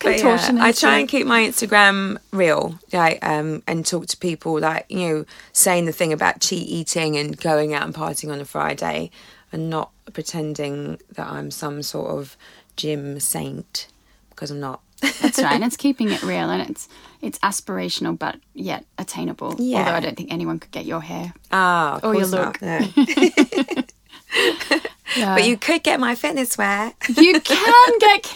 But 0.00 0.18
yeah, 0.18 0.64
I 0.64 0.72
try 0.72 0.98
and 0.98 1.08
keep 1.08 1.26
my 1.26 1.40
Instagram 1.42 2.16
real, 2.32 2.78
like, 2.92 3.18
um, 3.22 3.62
and 3.66 3.84
talk 3.84 4.06
to 4.06 4.16
people, 4.16 4.58
like 4.60 4.86
you 4.88 5.00
know, 5.00 5.24
saying 5.52 5.84
the 5.84 5.92
thing 5.92 6.12
about 6.12 6.40
cheat 6.40 6.66
eating 6.68 7.16
and 7.18 7.36
going 7.38 7.74
out 7.74 7.84
and 7.84 7.94
partying 7.94 8.32
on 8.32 8.40
a 8.40 8.44
Friday, 8.46 9.10
and 9.52 9.68
not 9.68 9.90
pretending 10.14 10.98
that 11.12 11.26
I'm 11.26 11.50
some 11.50 11.82
sort 11.82 12.10
of 12.12 12.36
gym 12.76 13.20
saint 13.20 13.88
because 14.30 14.50
I'm 14.50 14.60
not. 14.60 14.80
That's 15.00 15.38
right. 15.38 15.52
And 15.52 15.64
it's 15.68 15.76
keeping 15.76 16.10
it 16.10 16.22
real 16.22 16.50
and 16.50 16.68
it's 16.70 16.88
it's 17.20 17.38
aspirational 17.40 18.18
but 18.18 18.36
yet 18.54 18.84
attainable. 18.98 19.56
Yeah. 19.58 19.78
Although 19.78 19.92
I 19.92 20.00
don't 20.00 20.16
think 20.16 20.32
anyone 20.32 20.58
could 20.58 20.70
get 20.70 20.86
your 20.86 21.00
hair. 21.00 21.32
Ah, 21.50 21.96
of 21.96 22.04
Or 22.04 22.14
your 22.14 22.28
not, 22.28 22.60
look. 22.60 22.62
no. 22.62 22.78
Yeah. 22.94 23.82
But 25.16 25.46
you 25.46 25.56
could 25.56 25.82
get 25.82 26.00
my 26.00 26.14
fitness 26.14 26.58
wear. 26.58 26.92
You 27.16 27.40
can 27.40 27.98
get 27.98 28.30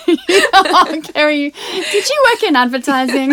oh, 0.55 1.03
Kerry. 1.12 1.51
Did 1.51 2.09
you 2.09 2.25
work 2.33 2.42
in 2.42 2.57
advertising? 2.57 3.33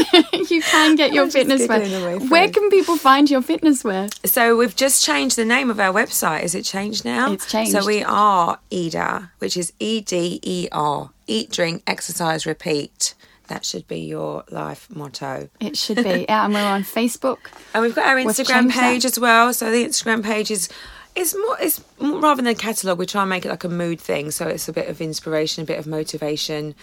you 0.50 0.62
can 0.62 0.96
get 0.96 1.13
your 1.13 1.26
just 1.26 1.38
fitness 1.38 1.68
wear. 1.68 2.20
Where 2.20 2.50
can 2.50 2.70
people 2.70 2.98
find 2.98 3.30
your 3.30 3.42
fitness 3.42 3.84
wear? 3.84 4.10
So 4.26 4.58
we've 4.58 4.76
just 4.76 5.04
changed 5.06 5.38
the 5.38 5.46
name 5.46 5.70
of 5.70 5.80
our 5.80 5.94
website. 5.94 6.44
Is 6.44 6.54
it 6.54 6.63
changed 6.63 7.06
now? 7.06 7.32
It's 7.32 7.50
changed. 7.50 7.72
So 7.72 7.86
we 7.86 8.04
are 8.04 8.60
EDER, 8.72 9.32
which 9.39 9.56
is 9.56 9.72
E 9.80 10.02
D 10.02 10.39
E 10.44 10.68
R. 10.72 11.12
Eat, 11.28 11.52
drink, 11.52 11.84
exercise, 11.88 12.46
repeat. 12.46 13.13
That 13.50 13.66
should 13.66 13.88
be 13.88 14.00
your 14.00 14.44
life 14.50 14.88
motto. 14.90 15.50
It 15.60 15.76
should 15.76 15.98
be. 15.98 16.26
Yeah, 16.30 16.46
and 16.46 16.54
we're 16.54 16.64
on 16.64 16.84
Facebook. 16.84 17.38
And 17.74 17.84
we've 17.84 17.94
got 17.94 18.08
our 18.08 18.16
Instagram 18.16 18.62
changed 18.62 18.78
that. 18.78 18.82
page 18.82 19.06
as 19.06 19.20
well. 19.20 19.54
So 19.54 19.70
the 19.70 19.86
Instagram 19.86 20.24
page 20.24 20.50
is 20.50 20.70
is 21.16 21.36
more 21.36 21.58
it's 21.60 21.84
more, 22.00 22.20
rather 22.20 22.42
than 22.42 22.48
a 22.48 22.56
catalogue. 22.56 22.98
We 22.98 23.06
try 23.06 23.22
and 23.22 23.30
make 23.30 23.46
it 23.46 23.50
like 23.50 23.64
a 23.64 23.70
mood 23.70 24.00
thing. 24.00 24.32
So 24.32 24.48
it's 24.48 24.68
a 24.68 24.74
bit 24.74 24.88
of 24.88 25.02
inspiration, 25.02 25.64
a 25.64 25.66
bit 25.66 25.78
of 25.78 25.86
motivation, 25.86 26.74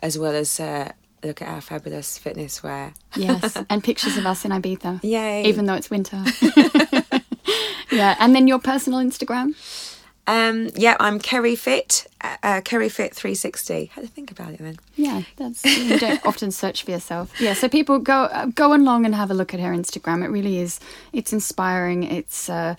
as 0.00 0.18
well 0.18 0.34
as 0.34 0.58
uh, 0.58 0.92
look 1.22 1.42
at 1.42 1.48
our 1.48 1.60
fabulous 1.60 2.18
fitness 2.18 2.62
wear. 2.62 2.94
Yes, 3.16 3.56
and 3.70 3.84
pictures 3.84 4.16
of 4.16 4.26
us 4.26 4.44
in 4.44 4.50
Ibiza. 4.50 5.00
Yay. 5.02 5.44
Even 5.44 5.66
though 5.66 5.74
it's 5.74 5.90
winter. 5.90 6.24
yeah, 7.92 8.16
and 8.18 8.34
then 8.34 8.46
your 8.48 8.58
personal 8.58 9.00
Instagram. 9.00 9.54
Um, 10.26 10.70
yeah, 10.76 10.96
I'm 11.00 11.18
Kerry 11.18 11.56
Fit, 11.56 12.06
uh, 12.20 12.36
uh, 12.44 12.60
Kerry 12.64 12.88
Fit 12.88 13.12
360. 13.14 13.86
Had 13.86 14.02
to 14.02 14.06
think 14.06 14.30
about 14.30 14.52
it 14.52 14.58
then. 14.60 14.78
Yeah, 14.94 15.22
that's 15.36 15.64
you 15.64 15.98
don't 15.98 16.24
often 16.24 16.52
search 16.52 16.84
for 16.84 16.92
yourself. 16.92 17.32
Yeah, 17.40 17.54
so 17.54 17.68
people 17.68 17.98
go 17.98 18.24
uh, 18.24 18.46
go 18.46 18.72
along 18.72 19.04
and 19.04 19.14
have 19.16 19.30
a 19.30 19.34
look 19.34 19.52
at 19.52 19.58
her 19.60 19.72
Instagram. 19.72 20.24
It 20.24 20.28
really 20.28 20.58
is. 20.58 20.78
It's 21.12 21.32
inspiring. 21.32 22.04
It's 22.04 22.48
uh, 22.48 22.76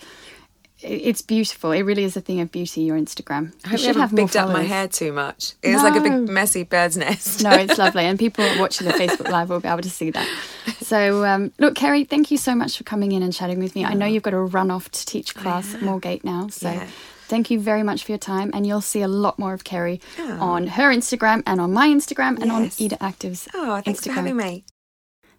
it's 0.80 1.20
beautiful. 1.22 1.72
It 1.72 1.82
really 1.82 2.04
is 2.04 2.16
a 2.16 2.22
thing 2.22 2.40
of 2.40 2.50
beauty. 2.50 2.80
Your 2.82 2.96
Instagram. 2.98 3.52
I 3.64 3.68
hope 3.68 3.80
you 3.80 3.92
haven't 3.92 4.16
bigged 4.16 4.36
up 4.36 4.50
my 4.50 4.62
hair 4.62 4.88
too 4.88 5.12
much. 5.12 5.52
It's 5.62 5.74
was 5.74 5.82
like 5.82 5.96
a 5.96 6.00
big 6.00 6.28
messy 6.30 6.62
bird's 6.62 6.96
nest. 6.96 7.42
No, 7.42 7.50
it's 7.52 7.76
lovely, 7.76 8.04
and 8.04 8.18
people 8.18 8.44
watching 8.58 8.86
the 8.86 8.92
Facebook 9.02 9.30
Live 9.30 9.50
will 9.50 9.60
be 9.60 9.68
able 9.68 9.82
to 9.82 9.90
see 9.90 10.10
that. 10.10 10.26
So, 10.80 11.24
um, 11.26 11.52
look, 11.58 11.74
Kerry, 11.74 12.04
thank 12.04 12.30
you 12.30 12.38
so 12.38 12.54
much 12.54 12.78
for 12.78 12.84
coming 12.84 13.12
in 13.12 13.22
and 13.22 13.34
chatting 13.34 13.58
with 13.58 13.74
me. 13.74 13.84
I 13.84 13.92
know 13.92 14.06
you've 14.06 14.22
got 14.22 14.30
to 14.30 14.38
run 14.38 14.70
off 14.70 14.90
to 14.90 15.04
teach 15.04 15.34
class 15.34 15.74
at 15.74 15.80
Moorgate 15.80 16.24
now, 16.24 16.48
so 16.48 16.70
Yeah. 16.70 16.86
Thank 17.26 17.50
you 17.50 17.58
very 17.58 17.82
much 17.82 18.04
for 18.04 18.12
your 18.12 18.18
time. 18.18 18.50
And 18.52 18.66
you'll 18.66 18.80
see 18.80 19.02
a 19.02 19.08
lot 19.08 19.38
more 19.38 19.54
of 19.54 19.64
Kerry 19.64 20.00
ah. 20.18 20.38
on 20.40 20.66
her 20.68 20.90
Instagram 20.90 21.42
and 21.46 21.60
on 21.60 21.72
my 21.72 21.88
Instagram 21.88 22.40
and 22.40 22.52
on 22.52 22.64
Yes. 22.64 22.80
EDER 22.80 22.98
Active's 23.00 23.48
Oh, 23.54 23.80
thanks 23.80 24.00
Instagram. 24.00 24.04
for 24.04 24.12
having 24.12 24.36
me. 24.36 24.64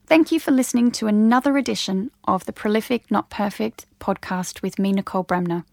Thank 0.08 0.32
you 0.32 0.40
for 0.40 0.52
listening 0.52 0.92
to 0.92 1.08
another 1.08 1.58
edition 1.58 2.12
of 2.26 2.46
the 2.46 2.54
Prolific 2.54 3.10
Not 3.10 3.30
Perfect 3.32 3.88
podcast 4.00 4.62
with 4.62 4.78
me, 4.78 4.92
Nicole 4.92 5.24
Bremner. 5.24 5.64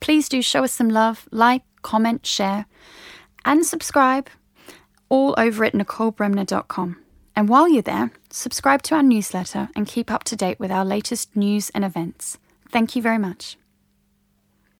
Please 0.00 0.28
do 0.28 0.42
show 0.42 0.64
us 0.64 0.72
some 0.72 0.90
love, 0.90 1.26
like, 1.30 1.62
comment, 1.82 2.26
share, 2.26 2.66
and 3.44 3.64
subscribe 3.64 4.28
all 5.08 5.34
over 5.38 5.64
at 5.64 5.72
nicolebremner.com. 5.72 6.96
And 7.34 7.48
while 7.48 7.68
you're 7.70 7.80
there, 7.82 8.10
subscribe 8.28 8.82
to 8.82 8.94
our 8.96 9.02
newsletter 9.02 9.70
and 9.74 9.86
keep 9.86 10.10
up 10.10 10.24
to 10.24 10.36
date 10.36 10.60
with 10.60 10.70
our 10.70 10.84
latest 10.84 11.34
news 11.34 11.70
and 11.70 11.84
events. 11.84 12.36
Thank 12.68 12.94
you 12.94 13.00
very 13.00 13.18
much. 13.18 13.56